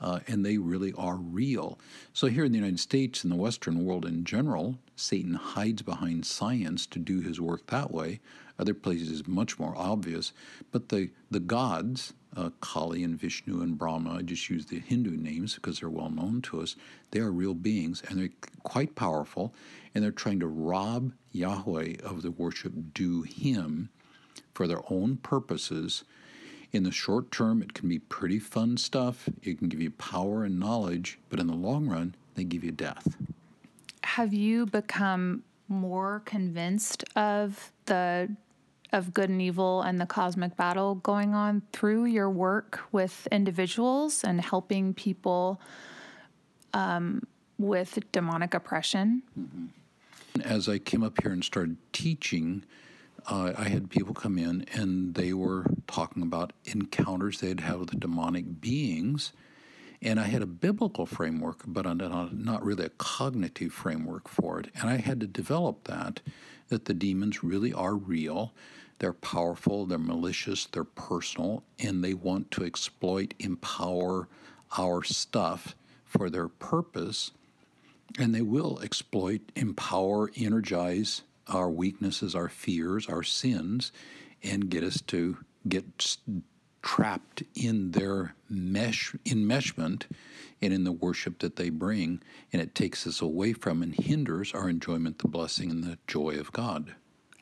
uh, 0.00 0.20
and 0.26 0.44
they 0.44 0.57
really 0.57 0.92
are 0.94 1.16
real. 1.16 1.79
So, 2.12 2.26
here 2.26 2.44
in 2.44 2.53
the 2.53 2.59
United 2.59 2.81
States 2.81 3.22
and 3.22 3.33
the 3.33 3.37
Western 3.37 3.85
world 3.85 4.07
in 4.07 4.24
general, 4.24 4.79
Satan 4.96 5.35
hides 5.35 5.83
behind 5.83 6.24
science 6.24 6.87
to 6.87 6.98
do 6.98 7.20
his 7.20 7.40
work 7.40 7.66
that 7.66 7.90
way. 7.90 8.20
Other 8.59 8.74
places 8.74 9.11
is 9.11 9.26
much 9.26 9.59
more 9.59 9.74
obvious. 9.76 10.33
But 10.70 10.90
the, 10.90 11.11
the 11.31 11.40
gods, 11.40 12.12
uh, 12.37 12.50
Kali 12.61 13.03
and 13.03 13.18
Vishnu 13.18 13.62
and 13.62 13.79
Brahma, 13.79 14.18
I 14.18 14.22
just 14.22 14.48
use 14.50 14.66
the 14.66 14.79
Hindu 14.79 15.16
names 15.16 15.55
because 15.55 15.81
they're 15.81 15.88
well 15.88 16.11
known 16.11 16.42
to 16.42 16.61
us, 16.61 16.76
they 17.11 17.20
are 17.20 17.33
real 17.33 17.55
beings 17.55 18.03
and 18.09 18.18
they're 18.18 18.29
quite 18.62 18.94
powerful, 18.94 19.55
and 19.94 20.05
they're 20.05 20.11
trying 20.11 20.40
to 20.40 20.46
rob 20.46 21.12
Yahweh 21.33 21.96
of 22.05 22.22
the 22.22 22.31
worship 22.31 22.72
due 22.94 23.22
him 23.22 23.88
for 24.53 24.66
their 24.66 24.83
own 24.90 25.16
purposes 25.16 26.05
in 26.72 26.85
the 26.85 26.92
short 26.92 27.30
term, 27.30 27.62
it 27.62 27.74
can 27.74 27.88
be 27.88 27.98
pretty 27.98 28.38
fun 28.38 28.76
stuff. 28.76 29.28
It 29.42 29.59
can 29.59 29.68
give 29.68 29.80
you 29.80 29.90
power 29.90 30.44
and 30.44 30.59
knowledge, 30.59 31.18
but 31.28 31.40
in 31.40 31.46
the 31.46 31.54
long 31.54 31.88
run, 31.88 32.14
they 32.35 32.44
give 32.44 32.62
you 32.64 32.70
death. 32.70 33.16
Have 34.02 34.33
you 34.33 34.66
become 34.66 35.42
more 35.68 36.22
convinced 36.24 37.04
of 37.16 37.72
the 37.87 38.28
of 38.92 39.14
good 39.14 39.30
and 39.30 39.40
evil 39.40 39.83
and 39.83 40.00
the 40.00 40.06
cosmic 40.06 40.56
battle 40.56 40.96
going 40.96 41.33
on 41.33 41.62
through 41.72 42.06
your 42.06 42.28
work 42.28 42.80
with 42.90 43.28
individuals 43.30 44.24
and 44.24 44.40
helping 44.40 44.92
people 44.92 45.61
um, 46.74 47.22
with 47.56 47.98
demonic 48.11 48.52
oppression? 48.52 49.22
Mm-hmm. 49.38 50.40
As 50.42 50.68
I 50.68 50.78
came 50.78 51.04
up 51.04 51.22
here 51.22 51.33
and 51.33 51.44
started 51.44 51.76
teaching, 51.92 52.64
uh, 53.26 53.52
I 53.56 53.68
had 53.68 53.90
people 53.90 54.14
come 54.14 54.38
in 54.38 54.64
and 54.72 55.14
they 55.14 55.33
were 55.33 55.66
talking 55.87 56.22
about 56.22 56.52
encounters 56.64 57.40
they'd 57.40 57.61
had 57.61 57.78
with 57.78 57.98
demonic 57.98 58.61
beings. 58.61 59.33
And 60.02 60.18
I 60.18 60.24
had 60.24 60.40
a 60.40 60.46
biblical 60.46 61.04
framework, 61.04 61.62
but 61.66 61.85
not 61.85 62.64
really 62.64 62.87
a 62.87 62.90
cognitive 62.90 63.72
framework 63.72 64.28
for 64.28 64.59
it. 64.59 64.68
And 64.74 64.88
I 64.88 64.96
had 64.96 65.20
to 65.20 65.26
develop 65.26 65.85
that, 65.85 66.20
that 66.68 66.87
the 66.87 66.94
demons 66.94 67.44
really 67.44 67.72
are 67.72 67.94
real. 67.94 68.54
They're 68.98 69.12
powerful, 69.12 69.87
they're 69.87 69.98
malicious, 69.98 70.66
they're 70.66 70.85
personal, 70.85 71.64
and 71.78 72.02
they 72.02 72.14
want 72.14 72.50
to 72.52 72.64
exploit, 72.64 73.35
empower 73.38 74.28
our 74.78 75.02
stuff 75.02 75.74
for 76.04 76.30
their 76.30 76.48
purpose. 76.48 77.33
And 78.18 78.35
they 78.35 78.42
will 78.42 78.80
exploit, 78.83 79.40
empower, 79.54 80.30
energize, 80.37 81.22
our 81.50 81.70
weaknesses, 81.70 82.34
our 82.34 82.48
fears, 82.48 83.08
our 83.08 83.22
sins, 83.22 83.92
and 84.42 84.70
get 84.70 84.82
us 84.82 85.00
to 85.02 85.38
get 85.68 86.16
trapped 86.82 87.42
in 87.54 87.90
their 87.90 88.34
mesh 88.48 89.14
enmeshment 89.26 90.04
and 90.62 90.72
in 90.72 90.84
the 90.84 90.92
worship 90.92 91.38
that 91.40 91.56
they 91.56 91.70
bring, 91.70 92.22
and 92.52 92.60
it 92.60 92.74
takes 92.74 93.06
us 93.06 93.20
away 93.20 93.52
from 93.52 93.82
and 93.82 93.94
hinders 93.94 94.52
our 94.54 94.68
enjoyment, 94.68 95.18
the 95.18 95.28
blessing, 95.28 95.70
and 95.70 95.84
the 95.84 95.98
joy 96.06 96.36
of 96.36 96.52
God. 96.52 96.94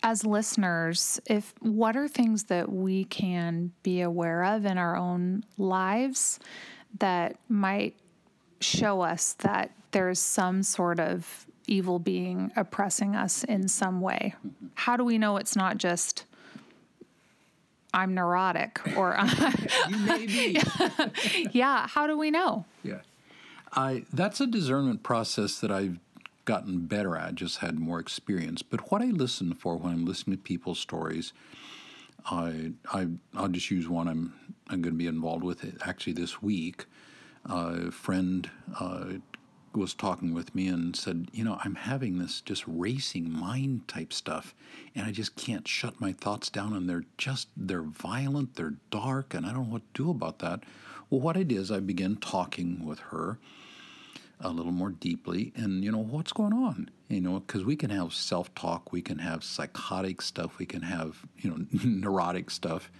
As 0.03 0.25
listeners, 0.25 1.21
if 1.27 1.55
what 1.61 1.97
are 1.97 2.07
things 2.07 2.45
that 2.45 2.71
we 2.71 3.05
can 3.05 3.73
be 3.83 4.01
aware 4.01 4.45
of 4.45 4.65
in 4.65 4.79
our 4.79 4.97
own 4.97 5.45
lives 5.57 6.39
that 6.99 7.37
might 7.49 7.97
show 8.61 9.01
us 9.01 9.35
that 9.41 9.73
there's 9.91 10.21
some 10.21 10.63
sort 10.63 11.01
of 11.01 11.48
evil 11.69 11.99
being 11.99 12.51
oppressing 12.57 13.15
us 13.15 13.45
in 13.45 13.69
some 13.69 14.01
way? 14.01 14.35
How 14.75 14.97
do 14.97 15.05
we 15.05 15.19
know 15.19 15.37
it's 15.37 15.57
not 15.57 15.79
just 15.79 16.25
I'm 17.93 18.15
neurotic 18.15 18.81
or 18.97 19.19
you 19.89 19.99
may 19.99 20.27
be? 20.27 20.61
yeah, 21.53 21.87
how 21.87 22.07
do 22.07 22.19
we 22.19 22.31
know? 22.31 22.65
Yeah. 22.83 23.01
I 23.73 24.05
that's 24.13 24.41
a 24.41 24.47
discernment 24.47 25.03
process 25.03 25.61
that 25.61 25.71
I've 25.71 25.99
gotten 26.49 26.87
better 26.87 27.15
at, 27.15 27.35
just 27.35 27.59
had 27.59 27.79
more 27.79 28.01
experience. 28.01 28.63
But 28.63 28.91
what 28.91 29.03
I 29.03 29.07
listen 29.07 29.53
for 29.53 29.77
when 29.77 29.93
I'm 29.93 30.07
listening 30.07 30.39
to 30.39 30.43
people's 30.43 30.79
stories, 30.79 31.35
I, 32.25 32.73
I, 32.91 33.09
I'll 33.35 33.49
just 33.49 33.71
use 33.71 33.87
one 33.87 34.09
I'm, 34.09 34.33
I'm 34.69 34.81
going 34.81 34.95
to 34.95 34.99
be 34.99 35.07
involved 35.07 35.45
with 35.45 35.63
it 35.63 35.75
actually 35.85 36.15
this 36.15 36.41
week. 36.41 36.87
Uh, 37.49 37.89
a 37.89 37.91
friend 37.91 38.51
uh, 38.81 39.05
was 39.75 39.95
talking 39.95 40.35
with 40.35 40.55
me 40.55 40.69
and 40.69 40.95
said, 40.95 41.29
You 41.33 41.45
know, 41.45 41.59
I'm 41.65 41.75
having 41.77 42.19
this 42.19 42.41
just 42.41 42.65
racing 42.67 43.31
mind 43.31 43.89
type 43.89 44.13
stuff, 44.13 44.55
and 44.95 45.07
I 45.07 45.13
just 45.13 45.37
can't 45.37 45.67
shut 45.67 46.01
my 46.01 46.13
thoughts 46.13 46.51
down, 46.51 46.73
and 46.75 46.89
they're 46.89 47.05
just, 47.17 47.49
they're 47.57 47.83
violent, 47.83 48.57
they're 48.57 48.75
dark, 48.91 49.35
and 49.35 49.47
I 49.47 49.53
don't 49.53 49.69
know 49.69 49.73
what 49.75 49.95
to 49.95 50.05
do 50.05 50.11
about 50.11 50.39
that. 50.41 50.61
Well, 51.11 51.21
what 51.21 51.37
I 51.37 51.43
did 51.43 51.59
is 51.59 51.71
I 51.71 51.81
began 51.81 52.17
talking 52.17 52.85
with 52.85 52.99
her 52.99 53.39
a 54.41 54.51
little 54.51 54.73
more 54.73 54.91
deeply 54.91 55.53
and 55.57 55.85
you 55.85 55.91
know 55.91 55.99
what's 55.99 56.33
going 56.33 56.53
on 56.53 56.89
you 57.09 57.21
know 57.21 57.41
because 57.41 57.65
we 57.65 57.75
can 57.75 57.91
have 57.91 58.13
self-talk 58.13 58.93
we 58.93 59.03
can 59.03 59.19
have 59.19 59.43
psychotic 59.43 60.23
stuff 60.23 60.59
we 60.59 60.67
can 60.67 60.83
have 60.83 61.27
you 61.39 61.51
know 61.51 61.67
neurotic 61.85 62.51
stuff 62.51 62.91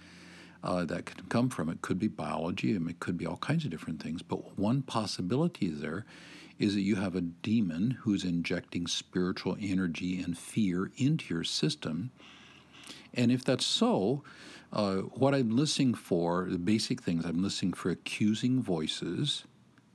uh, 0.61 0.83
that 0.83 1.05
can 1.05 1.25
come 1.27 1.49
from 1.49 1.69
it 1.69 1.81
could 1.81 1.97
be 1.97 2.09
biology 2.09 2.75
and 2.75 2.89
it 2.89 2.99
could 2.99 3.17
be 3.17 3.25
all 3.25 3.37
kinds 3.37 3.63
of 3.63 3.71
different 3.71 4.01
things 4.01 4.21
but 4.21 4.57
one 4.57 4.81
possibility 4.81 5.67
is 5.67 5.79
there 5.79 6.05
is 6.59 6.75
that 6.75 6.81
you 6.81 6.97
have 6.97 7.15
a 7.15 7.21
demon 7.21 7.97
who's 8.01 8.23
injecting 8.23 8.85
spiritual 8.85 9.57
energy 9.61 10.21
and 10.21 10.37
fear 10.37 10.91
into 10.97 11.33
your 11.33 11.43
system 11.43 12.11
and 13.13 13.31
if 13.31 13.43
that's 13.43 13.65
so 13.65 14.23
uh, 14.71 14.97
what 14.97 15.33
i'm 15.33 15.55
listening 15.55 15.93
for 15.93 16.47
the 16.49 16.59
basic 16.59 17.01
things 17.01 17.25
i'm 17.25 17.41
listening 17.41 17.73
for 17.73 17.89
accusing 17.89 18.61
voices 18.61 19.45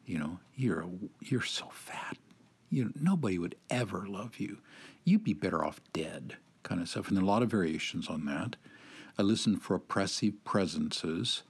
you 0.06 0.18
know, 0.18 0.38
you're 0.54 0.82
a, 0.82 0.88
you're 1.20 1.42
so 1.42 1.68
fat. 1.72 2.16
You 2.70 2.84
know, 2.84 2.90
nobody 3.00 3.38
would 3.38 3.56
ever 3.70 4.06
love 4.06 4.38
you. 4.38 4.58
You'd 5.04 5.24
be 5.24 5.32
better 5.32 5.64
off 5.64 5.80
dead, 5.92 6.36
kind 6.62 6.80
of 6.80 6.88
stuff. 6.88 7.08
And 7.08 7.16
there 7.16 7.22
are 7.22 7.26
a 7.26 7.30
lot 7.30 7.42
of 7.42 7.50
variations 7.50 8.08
on 8.08 8.24
that. 8.26 8.56
I 9.18 9.22
listen 9.22 9.56
for 9.56 9.74
oppressive 9.76 10.44
presences, 10.44 11.42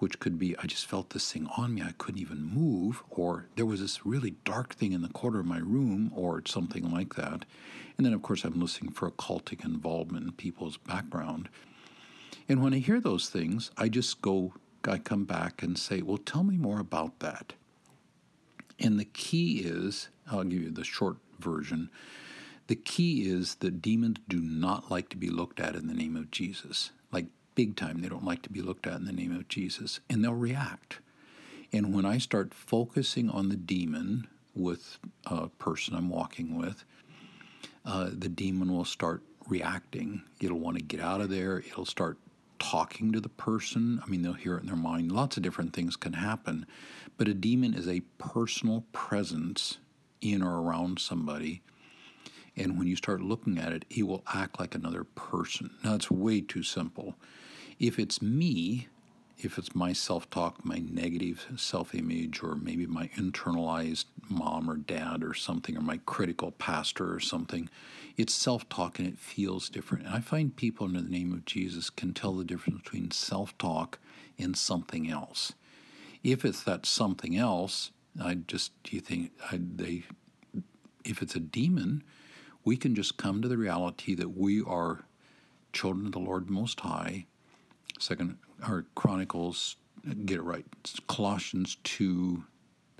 which 0.00 0.18
could 0.18 0.38
be 0.38 0.56
I 0.58 0.66
just 0.66 0.86
felt 0.86 1.10
this 1.10 1.30
thing 1.30 1.46
on 1.56 1.74
me, 1.74 1.82
I 1.82 1.92
couldn't 1.98 2.20
even 2.20 2.42
move, 2.42 3.02
or 3.10 3.46
there 3.54 3.66
was 3.66 3.80
this 3.80 4.04
really 4.04 4.34
dark 4.44 4.74
thing 4.74 4.92
in 4.92 5.02
the 5.02 5.08
corner 5.08 5.40
of 5.40 5.46
my 5.46 5.58
room, 5.58 6.10
or 6.14 6.42
something 6.46 6.90
like 6.90 7.14
that. 7.14 7.44
And 7.96 8.06
then, 8.06 8.14
of 8.14 8.22
course, 8.22 8.44
I'm 8.44 8.58
listening 8.58 8.92
for 8.92 9.10
occultic 9.10 9.64
involvement 9.64 10.24
in 10.24 10.32
people's 10.32 10.78
background. 10.78 11.50
And 12.48 12.62
when 12.62 12.72
I 12.72 12.78
hear 12.78 12.98
those 12.98 13.28
things, 13.28 13.70
I 13.76 13.88
just 13.88 14.22
go, 14.22 14.54
I 14.84 14.98
come 14.98 15.24
back 15.24 15.62
and 15.62 15.78
say, 15.78 16.00
Well, 16.00 16.18
tell 16.18 16.44
me 16.44 16.56
more 16.56 16.80
about 16.80 17.20
that. 17.20 17.52
And 18.78 18.98
the 18.98 19.04
key 19.04 19.58
is 19.58 20.08
I'll 20.30 20.44
give 20.44 20.62
you 20.62 20.70
the 20.70 20.84
short 20.84 21.18
version. 21.38 21.90
The 22.68 22.76
key 22.76 23.28
is 23.28 23.56
that 23.56 23.82
demons 23.82 24.18
do 24.28 24.40
not 24.40 24.90
like 24.90 25.10
to 25.10 25.16
be 25.16 25.28
looked 25.28 25.60
at 25.60 25.76
in 25.76 25.88
the 25.88 25.94
name 25.94 26.16
of 26.16 26.30
Jesus. 26.30 26.90
Like 27.12 27.26
big 27.60 27.76
time, 27.76 28.00
they 28.00 28.08
don't 28.08 28.24
like 28.24 28.40
to 28.40 28.48
be 28.48 28.62
looked 28.62 28.86
at 28.86 28.94
in 28.94 29.04
the 29.04 29.12
name 29.12 29.36
of 29.36 29.46
Jesus, 29.46 30.00
and 30.08 30.24
they'll 30.24 30.32
react. 30.32 31.00
And 31.74 31.92
when 31.94 32.06
I 32.06 32.16
start 32.16 32.54
focusing 32.54 33.28
on 33.28 33.50
the 33.50 33.56
demon 33.56 34.28
with 34.54 34.98
a 35.26 35.48
person 35.48 35.94
I'm 35.94 36.08
walking 36.08 36.56
with, 36.56 36.86
uh, 37.84 38.08
the 38.14 38.30
demon 38.30 38.74
will 38.74 38.86
start 38.86 39.22
reacting. 39.46 40.22
It'll 40.40 40.58
want 40.58 40.78
to 40.78 40.82
get 40.82 41.00
out 41.00 41.20
of 41.20 41.28
there. 41.28 41.58
It'll 41.58 41.84
start 41.84 42.16
talking 42.58 43.12
to 43.12 43.20
the 43.20 43.28
person. 43.28 44.00
I 44.02 44.08
mean, 44.08 44.22
they'll 44.22 44.32
hear 44.32 44.56
it 44.56 44.62
in 44.62 44.66
their 44.66 44.74
mind. 44.74 45.12
Lots 45.12 45.36
of 45.36 45.42
different 45.42 45.74
things 45.74 45.96
can 45.96 46.14
happen. 46.14 46.64
But 47.18 47.28
a 47.28 47.34
demon 47.34 47.74
is 47.74 47.86
a 47.86 48.00
personal 48.16 48.86
presence 48.92 49.76
in 50.22 50.42
or 50.42 50.62
around 50.62 50.98
somebody. 50.98 51.60
And 52.56 52.78
when 52.78 52.86
you 52.86 52.96
start 52.96 53.20
looking 53.20 53.58
at 53.58 53.74
it, 53.74 53.84
it 53.90 54.06
will 54.06 54.22
act 54.32 54.58
like 54.58 54.74
another 54.74 55.04
person. 55.04 55.72
Now, 55.84 55.96
it's 55.96 56.10
way 56.10 56.40
too 56.40 56.62
simple. 56.62 57.16
If 57.80 57.98
it's 57.98 58.20
me, 58.20 58.88
if 59.38 59.56
it's 59.56 59.74
my 59.74 59.94
self 59.94 60.28
talk, 60.28 60.64
my 60.66 60.82
negative 60.86 61.46
self 61.56 61.94
image, 61.94 62.42
or 62.42 62.54
maybe 62.54 62.86
my 62.86 63.08
internalized 63.16 64.04
mom 64.28 64.68
or 64.68 64.76
dad 64.76 65.24
or 65.24 65.32
something, 65.32 65.78
or 65.78 65.80
my 65.80 65.98
critical 66.04 66.50
pastor 66.52 67.14
or 67.14 67.20
something, 67.20 67.70
it's 68.18 68.34
self 68.34 68.68
talk 68.68 68.98
and 68.98 69.08
it 69.08 69.18
feels 69.18 69.70
different. 69.70 70.04
And 70.04 70.14
I 70.14 70.20
find 70.20 70.54
people 70.54 70.86
in 70.86 70.92
the 70.92 71.00
name 71.00 71.32
of 71.32 71.46
Jesus 71.46 71.88
can 71.88 72.12
tell 72.12 72.34
the 72.34 72.44
difference 72.44 72.82
between 72.82 73.10
self 73.12 73.56
talk 73.56 73.98
and 74.38 74.54
something 74.54 75.10
else. 75.10 75.54
If 76.22 76.44
it's 76.44 76.62
that 76.64 76.84
something 76.84 77.34
else, 77.34 77.92
I 78.22 78.34
just, 78.34 78.72
do 78.84 78.94
you 78.94 79.00
think 79.00 79.32
I, 79.50 79.58
they, 79.58 80.02
if 81.02 81.22
it's 81.22 81.34
a 81.34 81.40
demon, 81.40 82.04
we 82.62 82.76
can 82.76 82.94
just 82.94 83.16
come 83.16 83.40
to 83.40 83.48
the 83.48 83.56
reality 83.56 84.14
that 84.16 84.36
we 84.36 84.60
are 84.60 85.06
children 85.72 86.06
of 86.06 86.12
the 86.12 86.18
Lord 86.18 86.50
Most 86.50 86.80
High. 86.80 87.24
Second, 88.00 88.38
our 88.62 88.86
Chronicles, 88.94 89.76
get 90.24 90.38
it 90.38 90.42
right, 90.42 90.64
it's 90.80 90.98
Colossians 91.06 91.76
2 91.84 92.44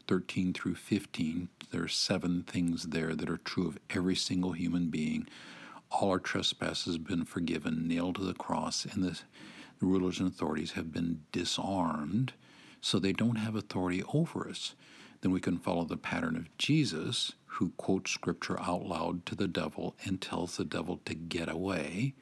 13 0.07 0.53
through 0.53 0.75
15. 0.75 1.49
There 1.71 1.85
are 1.85 1.89
seven 1.89 2.43
things 2.43 2.89
there 2.89 3.15
that 3.15 3.31
are 3.31 3.39
true 3.39 3.67
of 3.67 3.79
every 3.89 4.15
single 4.15 4.53
human 4.53 4.89
being. 4.91 5.27
All 5.91 6.11
our 6.11 6.19
trespasses 6.19 6.97
have 6.97 7.07
been 7.07 7.25
forgiven, 7.25 7.89
nailed 7.89 8.17
to 8.17 8.25
the 8.25 8.35
cross, 8.35 8.85
and 8.85 9.03
the, 9.03 9.19
the 9.79 9.87
rulers 9.87 10.21
and 10.21 10.29
authorities 10.29 10.73
have 10.73 10.93
been 10.93 11.23
disarmed 11.33 12.35
so 12.83 12.99
they 12.99 13.13
don't 13.13 13.37
have 13.37 13.55
authority 13.55 14.03
over 14.13 14.51
us. 14.51 14.75
Then 15.23 15.33
we 15.33 15.41
can 15.41 15.57
follow 15.57 15.85
the 15.85 15.97
pattern 15.97 16.37
of 16.37 16.55
Jesus, 16.59 17.33
who 17.47 17.71
quotes 17.79 18.11
scripture 18.11 18.61
out 18.61 18.85
loud 18.85 19.25
to 19.27 19.35
the 19.35 19.49
devil 19.49 19.95
and 20.05 20.21
tells 20.21 20.59
the 20.59 20.65
devil 20.65 21.01
to 21.07 21.15
get 21.15 21.49
away. 21.49 22.13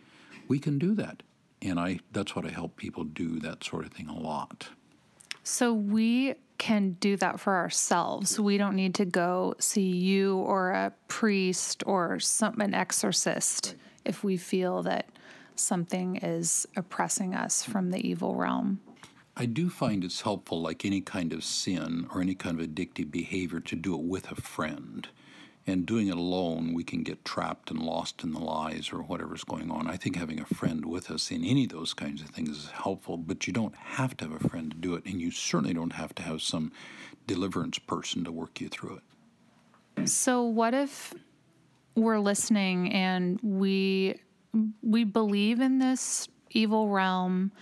We 0.47 0.61
can 0.61 0.79
do 0.79 0.95
that. 0.95 1.25
And 1.63 1.79
I 1.79 2.01
that's 2.13 2.37
what 2.37 2.45
I 2.45 2.51
help 2.51 2.77
people 2.77 3.05
do 3.05 3.41
that 3.41 3.65
sort 3.65 3.85
of 3.85 3.93
thing 3.93 4.09
a 4.09 4.19
lot. 4.19 4.69
So 5.43 5.73
we 5.73 6.35
can 6.59 6.97
do 7.01 7.17
that 7.17 7.41
for 7.41 7.57
ourselves. 7.57 8.39
We 8.39 8.59
don't 8.59 8.75
need 8.75 8.95
to 8.97 9.05
go 9.05 9.55
see 9.59 9.89
you 9.89 10.37
or 10.39 10.71
a 10.71 10.93
priest 11.07 11.83
or 11.87 12.19
some 12.21 12.61
an 12.61 12.75
exorcist 12.75 13.69
right. 13.69 13.77
if 14.05 14.25
we 14.25 14.37
feel 14.37 14.83
that 14.83 15.09
something 15.55 16.17
is 16.17 16.67
oppressing 16.77 17.35
us 17.35 17.63
from 17.63 17.91
the 17.91 18.07
evil 18.07 18.35
realm. 18.35 18.81
I 19.37 19.47
do 19.47 19.71
find 19.71 20.03
it's 20.03 20.23
helpful, 20.23 20.61
like 20.61 20.85
any 20.85 21.01
kind 21.01 21.33
of 21.33 21.45
sin 21.45 22.09
or 22.13 22.21
any 22.21 22.35
kind 22.35 22.61
of 22.61 22.67
addictive 22.67 23.11
behavior, 23.11 23.61
to 23.61 23.77
do 23.77 23.95
it 23.95 24.03
with 24.03 24.31
a 24.33 24.35
friend. 24.35 25.09
And 25.69 25.85
doing 25.85 26.09
it 26.09 26.17
alone, 26.17 26.73
we 26.73 26.83
can 26.83 27.03
get 27.03 27.27
trapped 27.27 27.71
and 27.71 27.83
lost 27.83 28.25
in 28.25 28.33
the 28.33 28.39
lies 28.39 28.89
or 28.91 29.03
whatever's 29.03 29.45
going 29.45 29.71
on. 29.71 29.87
I 29.87 29.99
think 29.99 30.17
having 30.17 30.41
a 30.41 30.47
friend 30.47 30.87
with 30.87 31.11
us 31.11 31.31
in 31.31 31.45
any 31.45 31.65
of 31.65 31.71
those 31.71 31.93
kinds 31.93 32.23
of 32.23 32.31
things 32.31 32.49
is 32.49 32.71
helpful, 32.71 33.19
but 33.19 33.47
you 33.47 33.53
don't 33.53 33.77
have 33.77 34.17
to 34.17 34.25
have 34.25 34.45
a 34.45 34.49
friend 34.49 34.71
to 34.71 34.77
do 34.79 34.95
it, 34.95 35.05
and 35.05 35.21
you 35.21 35.31
certainly 35.31 35.75
don't 35.75 35.93
have 35.93 36.15
to 36.15 36.23
have 36.23 36.41
some 36.41 36.73
deliverance 37.27 37.79
person 37.79 38.25
to 38.25 38.33
work 38.33 38.63
you 38.63 38.71
through 38.71 39.03
it. 39.97 40.09
So, 40.09 40.43
what 40.43 40.73
if 40.73 41.13
we're 41.95 42.19
listening 42.19 42.91
and 42.95 43.39
we 43.43 44.21
we 44.83 45.05
believe 45.05 45.61
in 45.61 45.81
this 45.81 46.29
evil 46.51 46.89
realm? 46.89 47.53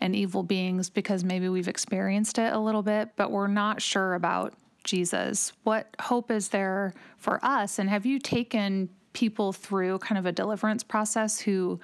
and 0.00 0.14
evil 0.14 0.44
beings 0.44 0.90
because 0.90 1.24
maybe 1.24 1.48
we've 1.48 1.66
experienced 1.66 2.38
it 2.38 2.52
a 2.52 2.58
little 2.60 2.84
bit, 2.84 3.10
but 3.16 3.32
we're 3.32 3.48
not 3.48 3.82
sure 3.82 4.14
about 4.14 4.54
Jesus. 4.88 5.52
What 5.64 5.94
hope 6.00 6.30
is 6.30 6.48
there 6.48 6.94
for 7.18 7.38
us? 7.44 7.78
And 7.78 7.90
have 7.90 8.06
you 8.06 8.18
taken 8.18 8.88
people 9.12 9.52
through 9.52 9.98
kind 9.98 10.18
of 10.18 10.24
a 10.24 10.32
deliverance 10.32 10.82
process 10.82 11.40
who 11.40 11.78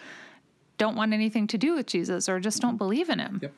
don't 0.79 0.97
want 0.97 1.13
anything 1.13 1.47
to 1.49 1.59
do 1.59 1.75
with 1.75 1.87
Jesus 1.87 2.29
or 2.29 2.41
just 2.41 2.63
don't 2.63 2.79
believe 2.79 3.11
in 3.11 3.19
him? 3.19 3.41
Yep. 3.43 3.53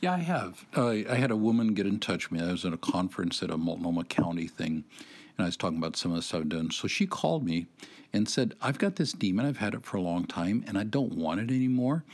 Yeah, 0.00 0.14
I 0.14 0.18
have. 0.18 0.66
I 0.76 1.14
had 1.14 1.30
a 1.30 1.36
woman 1.36 1.74
get 1.74 1.86
in 1.86 2.00
touch 2.00 2.28
with 2.28 2.40
me. 2.40 2.46
I 2.46 2.50
was 2.50 2.64
at 2.64 2.72
a 2.72 2.76
conference 2.76 3.40
at 3.44 3.50
a 3.50 3.56
Multnomah 3.56 4.04
County 4.04 4.48
thing, 4.48 4.82
and 5.38 5.44
I 5.44 5.44
was 5.44 5.56
talking 5.56 5.78
about 5.78 5.96
some 5.96 6.10
of 6.10 6.16
the 6.16 6.22
stuff 6.22 6.40
I've 6.40 6.48
done. 6.48 6.72
So 6.72 6.88
she 6.88 7.06
called 7.06 7.44
me 7.44 7.66
and 8.12 8.28
said, 8.28 8.54
I've 8.60 8.78
got 8.78 8.96
this 8.96 9.12
demon. 9.12 9.46
I've 9.46 9.58
had 9.58 9.74
it 9.74 9.84
for 9.84 9.96
a 9.96 10.02
long 10.02 10.26
time, 10.26 10.64
and 10.66 10.76
I 10.76 10.84
don't 10.84 11.14
want 11.14 11.40
it 11.40 11.50
anymore. 11.50 12.04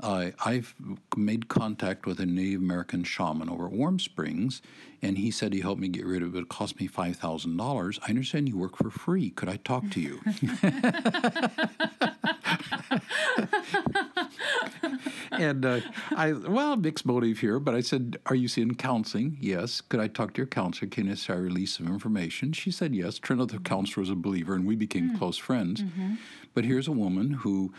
Uh, 0.00 0.30
I've 0.44 0.74
made 1.16 1.48
contact 1.48 2.06
with 2.06 2.18
a 2.18 2.26
Native 2.26 2.60
American 2.60 3.04
shaman 3.04 3.48
over 3.48 3.66
at 3.66 3.72
Warm 3.72 4.00
Springs, 4.00 4.60
and 5.00 5.16
he 5.16 5.30
said 5.30 5.52
he 5.52 5.60
helped 5.60 5.80
me 5.80 5.88
get 5.88 6.04
rid 6.04 6.22
of 6.22 6.34
it. 6.34 6.40
It 6.40 6.48
cost 6.48 6.80
me 6.80 6.88
five 6.88 7.16
thousand 7.16 7.56
dollars. 7.56 8.00
I 8.02 8.10
understand 8.10 8.48
you 8.48 8.56
work 8.56 8.76
for 8.76 8.90
free. 8.90 9.30
Could 9.30 9.48
I 9.48 9.58
talk 9.58 9.88
to 9.90 10.00
you? 10.00 10.20
and 15.32 15.64
uh, 15.64 15.80
I, 16.16 16.32
well, 16.32 16.76
mixed 16.76 17.06
motive 17.06 17.38
here, 17.38 17.58
but 17.58 17.74
I 17.74 17.80
said, 17.80 18.18
"Are 18.26 18.34
you 18.34 18.48
seeing 18.48 18.74
counseling?" 18.74 19.36
Yes. 19.40 19.80
Could 19.80 20.00
I 20.00 20.08
talk 20.08 20.34
to 20.34 20.38
your 20.38 20.46
counselor? 20.46 20.88
Can 20.88 21.08
I 21.08 21.32
release 21.34 21.76
some 21.76 21.86
information? 21.86 22.52
She 22.52 22.70
said 22.70 22.94
yes. 22.94 23.18
Turned 23.18 23.40
out 23.40 23.50
the 23.50 23.58
counselor 23.58 24.02
was 24.02 24.10
a 24.10 24.14
believer, 24.14 24.54
and 24.54 24.66
we 24.66 24.74
became 24.74 25.10
mm-hmm. 25.10 25.18
close 25.18 25.36
friends. 25.42 25.82
Mm-hmm. 25.82 26.14
But 26.54 26.64
here's 26.64 26.88
a 26.88 26.92
woman 26.92 27.32
who 27.32 27.72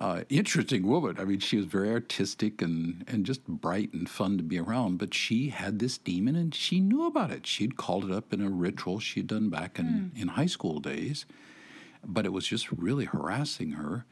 uh, 0.00 0.22
interesting 0.30 0.86
woman. 0.86 1.16
I 1.18 1.24
mean, 1.24 1.40
she 1.40 1.58
was 1.58 1.66
very 1.66 1.90
artistic 1.90 2.62
and, 2.62 3.04
and 3.06 3.26
just 3.26 3.46
bright 3.46 3.92
and 3.92 4.08
fun 4.08 4.38
to 4.38 4.42
be 4.42 4.58
around. 4.58 4.96
But 4.96 5.12
she 5.12 5.50
had 5.50 5.78
this 5.78 5.98
demon 5.98 6.36
and 6.36 6.54
she 6.54 6.80
knew 6.80 7.06
about 7.06 7.30
it. 7.30 7.46
She'd 7.46 7.76
called 7.76 8.06
it 8.06 8.10
up 8.10 8.32
in 8.32 8.40
a 8.40 8.48
ritual 8.48 8.98
she'd 8.98 9.26
done 9.26 9.50
back 9.50 9.78
in, 9.78 10.10
mm. 10.14 10.20
in 10.20 10.28
high 10.28 10.46
school 10.46 10.80
days. 10.80 11.26
But 12.02 12.24
it 12.24 12.32
was 12.32 12.46
just 12.46 12.72
really 12.72 13.04
harassing 13.04 13.72
her. 13.72 14.06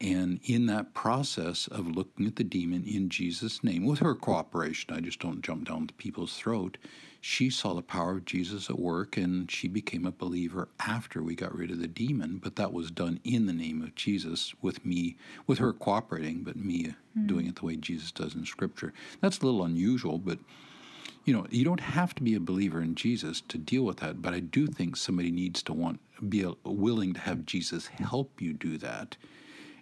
And 0.00 0.40
in 0.44 0.64
that 0.66 0.94
process 0.94 1.66
of 1.66 1.94
looking 1.94 2.26
at 2.26 2.36
the 2.36 2.44
demon 2.44 2.84
in 2.86 3.10
Jesus' 3.10 3.62
name, 3.62 3.84
with 3.84 3.98
her 3.98 4.14
cooperation, 4.14 4.94
I 4.94 5.00
just 5.00 5.20
don't 5.20 5.42
jump 5.42 5.68
down 5.68 5.88
to 5.88 5.94
people's 5.94 6.36
throat, 6.36 6.78
she 7.20 7.50
saw 7.50 7.74
the 7.74 7.82
power 7.82 8.12
of 8.12 8.24
Jesus 8.24 8.70
at 8.70 8.78
work 8.78 9.18
and 9.18 9.50
she 9.50 9.68
became 9.68 10.06
a 10.06 10.10
believer 10.10 10.68
after 10.80 11.22
we 11.22 11.34
got 11.34 11.54
rid 11.54 11.70
of 11.70 11.78
the 11.78 11.86
demon. 11.86 12.40
But 12.42 12.56
that 12.56 12.72
was 12.72 12.90
done 12.90 13.20
in 13.24 13.44
the 13.44 13.52
name 13.52 13.82
of 13.82 13.94
Jesus 13.94 14.54
with 14.62 14.86
me, 14.86 15.16
with 15.46 15.58
her 15.58 15.74
cooperating, 15.74 16.44
but 16.44 16.56
me 16.56 16.94
mm. 17.16 17.26
doing 17.26 17.46
it 17.46 17.56
the 17.56 17.66
way 17.66 17.76
Jesus 17.76 18.10
does 18.10 18.34
in 18.34 18.46
Scripture. 18.46 18.94
That's 19.20 19.40
a 19.40 19.44
little 19.44 19.64
unusual, 19.64 20.16
but 20.16 20.38
you 21.26 21.34
know, 21.34 21.46
you 21.50 21.64
don't 21.66 21.80
have 21.80 22.14
to 22.14 22.22
be 22.22 22.34
a 22.34 22.40
believer 22.40 22.80
in 22.80 22.94
Jesus 22.94 23.42
to 23.42 23.58
deal 23.58 23.82
with 23.82 23.98
that. 23.98 24.22
But 24.22 24.32
I 24.32 24.40
do 24.40 24.66
think 24.66 24.96
somebody 24.96 25.30
needs 25.30 25.62
to 25.64 25.74
want, 25.74 26.00
be 26.26 26.46
willing 26.64 27.12
to 27.12 27.20
have 27.20 27.44
Jesus 27.44 27.88
help 27.88 28.40
you 28.40 28.54
do 28.54 28.78
that 28.78 29.18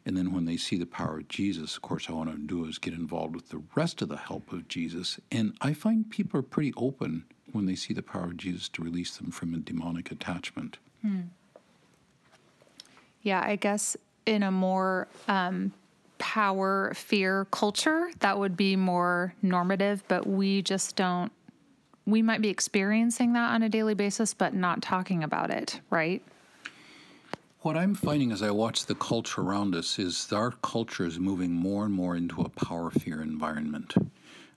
and 0.08 0.16
then 0.16 0.32
when 0.32 0.46
they 0.46 0.56
see 0.56 0.78
the 0.78 0.86
power 0.86 1.18
of 1.18 1.28
Jesus, 1.28 1.76
of 1.76 1.82
course, 1.82 2.08
I 2.08 2.12
want 2.12 2.30
to 2.30 2.38
do 2.38 2.64
is 2.64 2.78
get 2.78 2.94
involved 2.94 3.34
with 3.34 3.50
the 3.50 3.60
rest 3.74 4.00
of 4.00 4.08
the 4.08 4.16
help 4.16 4.50
of 4.54 4.66
Jesus. 4.66 5.20
And 5.30 5.54
I 5.60 5.74
find 5.74 6.08
people 6.08 6.40
are 6.40 6.42
pretty 6.42 6.72
open 6.78 7.24
when 7.52 7.66
they 7.66 7.74
see 7.74 7.92
the 7.92 8.00
power 8.00 8.24
of 8.24 8.38
Jesus 8.38 8.70
to 8.70 8.82
release 8.82 9.18
them 9.18 9.30
from 9.30 9.52
a 9.52 9.58
demonic 9.58 10.10
attachment. 10.10 10.78
Hmm. 11.02 11.20
Yeah, 13.20 13.42
I 13.44 13.56
guess 13.56 13.98
in 14.24 14.42
a 14.42 14.50
more 14.50 15.08
um, 15.28 15.74
power 16.16 16.94
fear 16.94 17.46
culture, 17.50 18.10
that 18.20 18.38
would 18.38 18.56
be 18.56 18.76
more 18.76 19.34
normative, 19.42 20.02
but 20.08 20.26
we 20.26 20.62
just 20.62 20.96
don't. 20.96 21.30
We 22.06 22.22
might 22.22 22.40
be 22.40 22.48
experiencing 22.48 23.34
that 23.34 23.50
on 23.50 23.62
a 23.62 23.68
daily 23.68 23.92
basis, 23.92 24.32
but 24.32 24.54
not 24.54 24.80
talking 24.80 25.22
about 25.22 25.50
it, 25.50 25.82
right? 25.90 26.22
What 27.62 27.76
I'm 27.76 27.96
finding 27.96 28.30
as 28.30 28.40
I 28.40 28.52
watch 28.52 28.86
the 28.86 28.94
culture 28.94 29.40
around 29.40 29.74
us 29.74 29.98
is 29.98 30.32
our 30.32 30.52
culture 30.52 31.04
is 31.04 31.18
moving 31.18 31.52
more 31.52 31.86
and 31.86 31.92
more 31.92 32.14
into 32.14 32.40
a 32.40 32.48
power 32.48 32.88
fear 32.88 33.20
environment. 33.20 33.94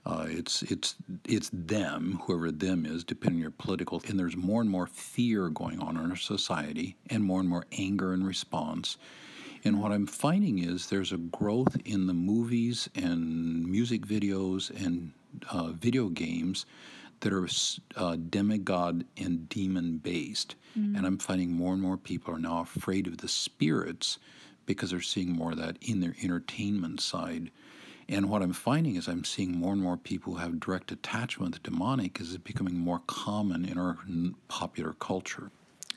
Uh, 0.06 0.28
it's 0.30 0.62
it's 0.62 0.94
it's 1.28 1.50
them, 1.52 2.22
whoever 2.24 2.52
them 2.52 2.86
is, 2.86 3.04
depending 3.04 3.40
on 3.40 3.42
your 3.42 3.52
political. 3.52 4.04
And 4.08 4.20
there's 4.20 4.38
more 4.38 4.62
and 4.62 4.70
more 4.70 4.86
fear 4.86 5.50
going 5.50 5.80
on 5.80 5.98
in 5.98 6.12
our 6.12 6.16
society, 6.16 6.96
and 7.10 7.24
more 7.24 7.40
and 7.40 7.50
more 7.50 7.66
anger 7.72 8.14
and 8.14 8.26
response. 8.26 8.98
And 9.64 9.82
what 9.82 9.92
I'm 9.92 10.06
finding 10.06 10.60
is 10.60 10.88
there's 10.88 11.12
a 11.12 11.18
growth 11.18 11.76
in 11.84 12.06
the 12.06 12.14
movies 12.14 12.88
and 12.94 13.66
music 13.66 14.06
videos 14.06 14.70
and 14.70 15.14
uh, 15.50 15.72
video 15.72 16.10
games 16.10 16.68
that 17.22 17.34
are 17.34 17.48
uh, 17.96 18.18
demigod 18.30 19.06
and 19.18 19.48
demon 19.50 19.98
based. 19.98 20.56
Mm-hmm. 20.78 20.96
And 20.96 21.06
I'm 21.06 21.18
finding 21.18 21.52
more 21.52 21.74
and 21.74 21.82
more 21.82 21.98
people 21.98 22.34
are 22.36 22.40
now 22.40 22.62
afraid 22.62 23.08
of 23.08 23.18
the 23.18 23.28
spirits 23.28 24.20
because 24.66 24.92
they're 24.92 25.02
seeing 25.02 25.32
more 25.32 25.52
of 25.52 25.58
that 25.58 25.78
in 25.82 26.00
their 26.02 26.16
entertainment 26.22 27.02
side. 27.02 27.52
And 28.10 28.30
what 28.30 28.42
I'm 28.42 28.54
finding 28.54 28.96
is 28.96 29.08
I'm 29.08 29.24
seeing 29.24 29.58
more 29.58 29.74
and 29.74 29.82
more 29.82 29.98
people 29.98 30.34
who 30.34 30.40
have 30.40 30.60
direct 30.60 30.92
attachment 30.92 31.54
to 31.54 31.62
the 31.62 31.70
demonic 31.70 32.20
is 32.20 32.34
it 32.34 32.44
becoming 32.44 32.78
more 32.78 33.02
common 33.08 33.66
in 33.66 33.78
our 33.78 33.98
popular 34.48 34.94
culture. 34.94 35.52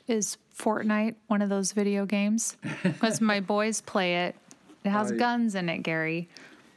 Is 0.07 0.37
Fortnite 0.57 1.15
one 1.27 1.41
of 1.41 1.49
those 1.49 1.71
video 1.71 2.05
games? 2.05 2.57
Because 2.83 3.19
my 3.19 3.39
boys 3.39 3.81
play 3.81 4.27
it. 4.27 4.35
It 4.83 4.89
has 4.89 5.11
I, 5.11 5.15
guns 5.15 5.55
in 5.55 5.67
it, 5.67 5.83
Gerry, 5.83 6.29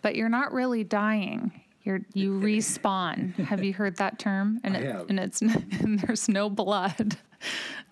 but 0.03 0.17
you're 0.17 0.31
not 0.31 0.53
really 0.53 0.83
dying. 0.83 1.53
You're 1.89 2.01
you 2.13 2.39
respawn. 2.39 3.35
have 3.37 3.65
you 3.65 3.73
heard 3.73 3.97
that 3.97 4.19
term? 4.19 4.61
And 4.63 4.77
I 4.77 4.81
it, 4.81 4.93
have. 4.93 5.09
and 5.09 5.19
it's 5.19 5.41
and 5.41 5.99
there's 6.01 6.29
no 6.29 6.51
blood. 6.51 7.17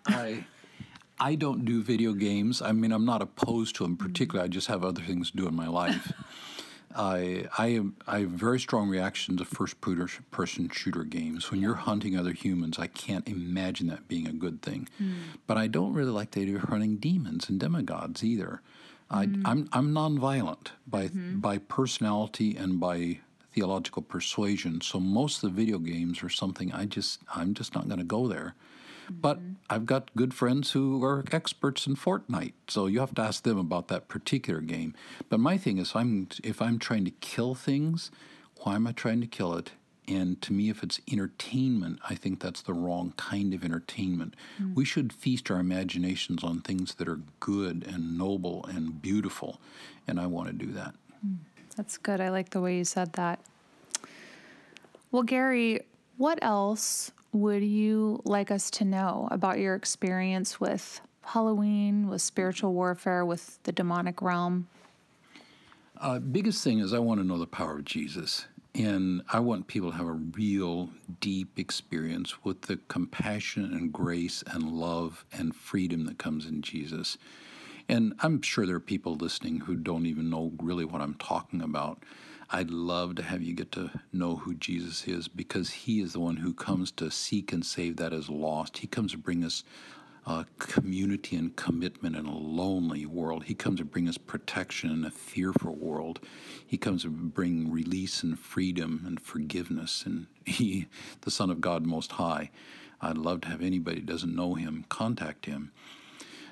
I 0.07 0.45
I 1.19 1.35
don't 1.35 1.65
do 1.65 1.83
video 1.83 2.13
games. 2.13 2.61
I 2.61 2.73
mean, 2.73 2.93
I'm 2.93 3.07
not 3.07 3.23
opposed 3.23 3.77
to 3.77 3.85
them 3.85 3.97
particularly. 3.97 4.45
I 4.45 4.49
just 4.49 4.67
have 4.67 4.85
other 4.85 5.01
things 5.01 5.31
to 5.31 5.37
do 5.39 5.49
in 5.49 5.57
my 5.57 5.67
life. 5.67 6.13
I 6.95 7.47
I 7.57 7.69
am 7.69 7.97
I 8.07 8.21
have 8.21 8.31
very 8.31 8.61
strong 8.61 8.91
reaction 8.91 9.39
to 9.39 9.47
first 9.47 9.81
person 9.81 10.69
shooter 10.69 11.05
games. 11.05 11.51
When 11.51 11.63
you're 11.63 11.75
hunting 11.75 12.19
other 12.19 12.33
humans, 12.33 12.79
I 12.79 12.89
can't 12.89 13.27
imagine 13.27 13.87
that 13.87 14.09
being 14.09 14.29
a 14.29 14.33
good 14.33 14.61
thing. 14.61 14.91
Mm. 15.03 15.15
But 15.47 15.57
I 15.57 15.69
don't 15.69 15.95
really 15.95 16.11
like 16.11 16.33
the 16.33 16.43
idea 16.43 16.57
of 16.57 16.65
hunting 16.65 16.99
demons 16.99 17.49
and 17.49 17.59
demigods 17.59 18.23
either. 18.23 18.61
Mm. 19.11 19.17
I, 19.17 19.23
am 19.23 19.43
I'm, 19.47 19.69
I'm 19.73 19.95
nonviolent 19.95 20.69
by 20.87 21.07
mm-hmm. 21.07 21.39
by 21.39 21.57
personality 21.59 22.57
and 22.57 22.79
by 22.79 23.21
theological 23.57 24.03
persuasion. 24.03 24.81
So 24.83 25.01
most 25.01 25.43
of 25.43 25.51
the 25.51 25.57
video 25.57 25.79
games 25.79 26.23
are 26.23 26.29
something 26.29 26.73
I 26.73 26.85
just 26.85 27.21
I'm 27.35 27.55
just 27.55 27.75
not 27.75 27.89
going 27.89 27.99
to 27.99 28.05
go 28.05 28.29
there. 28.29 28.55
Mm-hmm. 29.07 29.21
But 29.21 29.39
I've 29.71 29.87
got 29.87 30.15
good 30.15 30.35
friends 30.35 30.73
who 30.73 31.03
are 31.03 31.25
experts 31.33 31.87
in 31.87 31.97
Fortnite, 31.97 32.53
so 32.69 32.87
you 32.87 33.01
have 33.01 33.15
to 33.15 33.23
ask 33.23 33.43
them 33.43 33.59
about 33.59 33.89
that 33.89 34.09
particular 34.09 34.61
game. 34.61 34.95
But 35.29 35.41
my 35.41 35.57
thing 35.57 35.79
is, 35.79 35.93
I'm 35.95 36.29
if 36.45 36.61
I'm 36.61 36.79
trying 36.79 37.05
to 37.07 37.11
kill 37.11 37.55
things, 37.55 38.11
why 38.63 38.75
am 38.75 38.87
I 38.87 38.93
trying 38.93 39.21
to 39.23 39.27
kill 39.27 39.55
it? 39.55 39.73
And 40.09 40.41
to 40.43 40.53
me, 40.53 40.71
if 40.71 40.85
it's 40.85 41.01
entertainment, 41.11 41.99
I 42.09 42.15
think 42.15 42.39
that's 42.39 42.63
the 42.63 42.75
wrong 42.75 43.13
kind 43.17 43.53
of 43.55 43.65
entertainment. 43.65 44.35
Mm-hmm. 44.61 44.75
We 44.75 44.85
should 44.85 45.13
feast 45.13 45.51
our 45.51 45.59
imaginations 45.59 46.45
on 46.45 46.61
things 46.61 46.95
that 46.95 47.09
are 47.09 47.21
good 47.41 47.85
and 47.89 48.17
noble 48.17 48.65
and 48.67 49.03
beautiful, 49.03 49.61
and 50.07 50.21
I 50.21 50.27
want 50.27 50.49
to 50.49 50.53
do 50.53 50.73
that. 50.73 50.95
Mm. 51.27 51.39
That's 51.77 51.99
good. 51.99 52.21
I 52.21 52.31
like 52.31 52.51
the 52.51 52.61
way 52.61 52.77
you 52.79 52.85
said 52.85 53.13
that. 53.15 53.39
Well, 55.13 55.23
Gerry, 55.23 55.81
what 56.17 56.39
else 56.43 57.13
would 57.33 57.63
you 57.63 58.21
like 58.25 58.51
us 58.51 58.71
to 58.73 58.85
know 58.85 59.29
about 59.31 59.59
your 59.59 59.75
experience 59.75 60.59
with 60.61 61.01
Halloween, 61.23 62.09
with 62.09 62.23
spiritual 62.23 62.73
warfare, 62.73 63.25
with 63.25 63.63
the 63.65 63.73
demonic 63.73 64.23
realm? 64.23 64.69
Uh, 65.99 66.19
biggest 66.19 66.63
thing 66.65 66.79
is 66.79 66.93
I 66.93 66.99
want 66.99 67.21
to 67.21 67.27
know 67.27 67.39
the 67.39 67.47
power 67.47 67.79
of 67.79 67.85
Jesus. 67.85 68.47
And 68.75 69.23
I 69.33 69.41
want 69.41 69.69
people 69.69 69.91
to 69.91 69.97
have 69.97 70.07
a 70.07 70.13
real 70.13 70.91
deep 71.21 71.59
experience 71.59 72.45
with 72.45 72.63
the 72.63 72.77
compassion 72.89 73.73
and 73.73 73.91
grace 73.91 74.45
and 74.47 74.71
love 74.71 75.25
and 75.33 75.57
freedom 75.57 76.05
that 76.07 76.19
comes 76.19 76.45
in 76.45 76.61
Jesus. 76.61 77.17
And 77.89 78.15
I'm 78.21 78.43
sure 78.43 78.67
there 78.67 78.77
are 78.77 78.81
people 78.81 79.15
listening 79.15 79.61
who 79.61 79.77
don't 79.77 80.07
even 80.07 80.29
know 80.29 80.53
really 80.61 80.85
what 80.85 81.01
I'm 81.01 81.15
talking 81.15 81.63
about. 81.63 82.03
I'd 82.51 82.71
love 82.71 83.17
to 83.17 83.23
have 83.23 83.43
you 83.43 83.55
get 83.55 83.73
to 83.73 83.91
know 84.13 84.37
who 84.37 84.55
Jesus 84.55 85.07
is 85.09 85.29
because 85.29 85.71
he 85.71 86.01
is 86.01 86.13
the 86.13 86.21
one 86.21 86.37
who 86.37 86.55
comes 86.55 86.91
to 86.93 87.11
seek 87.11 87.53
and 87.53 87.65
save 87.65 87.97
that 87.97 88.13
is 88.13 88.29
lost. 88.29 88.79
He 88.79 88.87
comes 88.87 89.13
to 89.13 89.19
bring 89.19 89.45
us 89.45 89.65
uh, 90.27 90.45
community 90.59 91.37
and 91.37 91.55
commitment 91.55 92.17
in 92.17 92.27
a 92.27 92.37
lonely 92.37 93.07
world. 93.07 93.45
He 93.45 93.55
comes 93.55 93.79
to 93.79 93.85
bring 93.85 94.09
us 94.09 94.19
protection 94.19 94.91
in 94.91 95.05
a 95.05 95.11
fearful 95.11 95.75
world. 95.75 96.21
He 96.67 96.77
comes 96.77 97.03
to 97.03 97.11
bring 97.11 97.71
release 97.71 98.23
and 98.23 98.39
freedom 98.39 99.03
and 99.07 99.21
forgiveness. 99.21 100.05
And 100.05 100.27
he, 100.45 100.87
the 101.21 101.31
Son 101.31 101.51
of 101.51 101.61
God 101.61 101.87
Most 101.87 102.13
High, 102.13 102.51
I'd 103.01 103.19
love 103.19 103.43
to 103.43 103.49
have 103.49 103.63
anybody 103.63 104.01
who 104.01 104.07
doesn't 104.07 104.35
know 104.35 104.55
him 104.55 104.85
contact 104.89 105.47
him. 105.47 105.71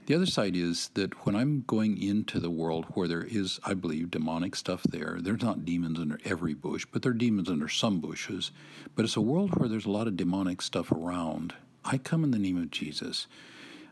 The 0.07 0.15
other 0.15 0.27
side 0.27 0.55
is 0.55 0.91
that 0.95 1.25
when 1.25 1.35
I'm 1.35 1.65
going 1.67 2.01
into 2.01 2.39
the 2.39 2.51
world 2.51 2.85
where 2.91 3.09
there 3.09 3.25
is, 3.25 3.59
I 3.65 3.73
believe, 3.73 4.11
demonic 4.11 4.55
stuff 4.55 4.83
there, 4.83 5.17
there's 5.19 5.41
not 5.41 5.65
demons 5.65 5.99
under 5.99 6.19
every 6.27 6.53
bush, 6.53 6.85
but 6.91 7.01
there 7.01 7.13
are 7.13 7.15
demons 7.15 7.49
under 7.49 7.71
some 7.71 8.01
bushes. 8.01 8.51
But 8.95 9.07
it's 9.07 9.17
a 9.17 9.23
world 9.23 9.57
where 9.57 9.69
there's 9.69 9.87
a 9.87 9.91
lot 9.91 10.07
of 10.07 10.17
demonic 10.17 10.61
stuff 10.61 10.93
around. 10.93 11.55
I 11.87 11.97
come 11.97 12.23
in 12.23 12.33
the 12.33 12.39
name 12.39 12.59
of 12.59 12.71
Jesus. 12.71 13.27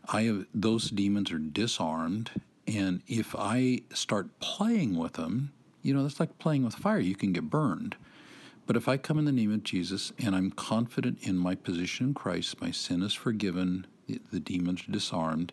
I 0.07 0.23
have, 0.23 0.45
those 0.53 0.91
demons 0.91 1.31
are 1.31 1.39
disarmed, 1.39 2.29
and 2.67 3.01
if 3.07 3.35
I 3.35 3.81
start 3.93 4.39
playing 4.39 4.97
with 4.97 5.13
them, 5.13 5.51
you 5.81 5.95
know, 5.95 6.03
that's 6.03 6.19
like 6.19 6.37
playing 6.37 6.63
with 6.63 6.75
fire. 6.75 6.99
You 6.99 7.15
can 7.15 7.33
get 7.33 7.49
burned. 7.49 7.95
But 8.65 8.77
if 8.77 8.87
I 8.87 8.97
come 8.97 9.17
in 9.19 9.25
the 9.25 9.31
name 9.31 9.51
of 9.51 9.63
Jesus 9.63 10.13
and 10.17 10.35
I'm 10.35 10.51
confident 10.51 11.19
in 11.21 11.37
my 11.37 11.55
position 11.55 12.07
in 12.07 12.13
Christ, 12.13 12.61
my 12.61 12.71
sin 12.71 13.01
is 13.01 13.13
forgiven, 13.13 13.85
the, 14.07 14.19
the 14.31 14.39
demons 14.39 14.83
are 14.87 14.91
disarmed, 14.91 15.51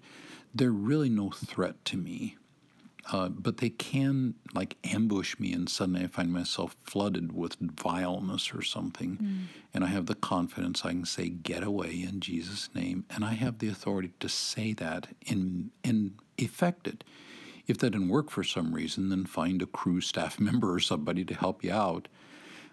they're 0.55 0.71
really 0.71 1.09
no 1.09 1.31
threat 1.31 1.85
to 1.87 1.97
me. 1.97 2.37
Uh, 3.13 3.29
but 3.29 3.57
they 3.57 3.71
can 3.71 4.35
like 4.55 4.77
ambush 4.85 5.39
me, 5.39 5.53
and 5.53 5.69
suddenly 5.69 6.05
I 6.05 6.07
find 6.07 6.33
myself 6.33 6.77
flooded 6.85 7.33
with 7.33 7.57
vileness 7.59 8.53
or 8.55 8.63
something. 8.63 9.17
Mm. 9.17 9.63
And 9.73 9.85
I 9.85 9.89
have 9.89 10.07
the 10.07 10.15
confidence 10.15 10.85
I 10.85 10.91
can 10.91 11.07
say, 11.07 11.29
Get 11.31 11.63
away 11.63 12.07
in 12.09 12.21
Jesus' 12.21 12.69
name. 12.75 13.07
And 13.11 13.25
I 13.25 13.33
have 13.33 13.59
the 13.59 13.69
authority 13.69 14.13
to 14.21 14.29
say 14.29 14.75
that 14.75 15.09
and, 15.29 15.71
and 15.83 16.13
effect 16.37 16.87
it. 16.87 17.03
If 17.67 17.79
that 17.79 17.91
didn't 17.91 18.09
work 18.09 18.31
for 18.31 18.45
some 18.45 18.75
reason, 18.75 19.09
then 19.09 19.25
find 19.25 19.63
a 19.63 19.67
crew 19.67 20.01
staff 20.01 20.39
member 20.41 20.73
or 20.73 20.81
somebody 20.81 21.25
to 21.25 21.35
help 21.35 21.65
you 21.65 21.73
out. 21.73 22.07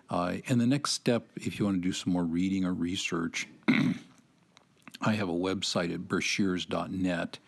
Uh, 0.09 0.35
and 0.47 0.59
the 0.61 0.67
next 0.67 0.91
step, 0.91 1.27
if 1.35 1.59
you 1.59 1.65
want 1.65 1.77
to 1.77 1.81
do 1.81 1.91
some 1.91 2.13
more 2.13 2.23
reading 2.23 2.63
or 2.65 2.73
research, 2.73 3.47
I 5.01 5.13
have 5.13 5.29
a 5.29 5.33
website 5.33 5.93
at 5.93 6.01
breshears.net 6.01 7.39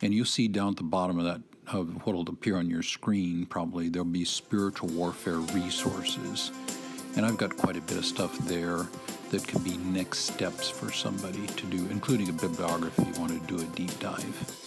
and 0.00 0.14
you'll 0.14 0.24
see 0.26 0.48
down 0.48 0.70
at 0.70 0.76
the 0.76 0.82
bottom 0.82 1.18
of 1.18 1.24
that, 1.24 1.40
of 1.72 2.06
what 2.06 2.14
will 2.14 2.28
appear 2.28 2.56
on 2.56 2.68
your 2.68 2.82
screen, 2.82 3.46
probably 3.46 3.88
there'll 3.88 4.04
be 4.04 4.24
spiritual 4.24 4.88
warfare 4.90 5.38
resources. 5.38 6.50
And 7.16 7.24
I've 7.24 7.36
got 7.36 7.56
quite 7.56 7.76
a 7.76 7.80
bit 7.80 7.96
of 7.96 8.04
stuff 8.04 8.36
there 8.46 8.86
that 9.30 9.46
can 9.46 9.62
be 9.62 9.76
next 9.78 10.20
steps 10.20 10.68
for 10.68 10.92
somebody 10.92 11.46
to 11.46 11.66
do, 11.66 11.86
including 11.90 12.28
a 12.28 12.32
bibliography 12.32 13.02
if 13.02 13.14
you 13.16 13.20
want 13.20 13.32
to 13.32 13.46
do 13.46 13.62
a 13.62 13.66
deep 13.76 13.98
dive. 13.98 14.63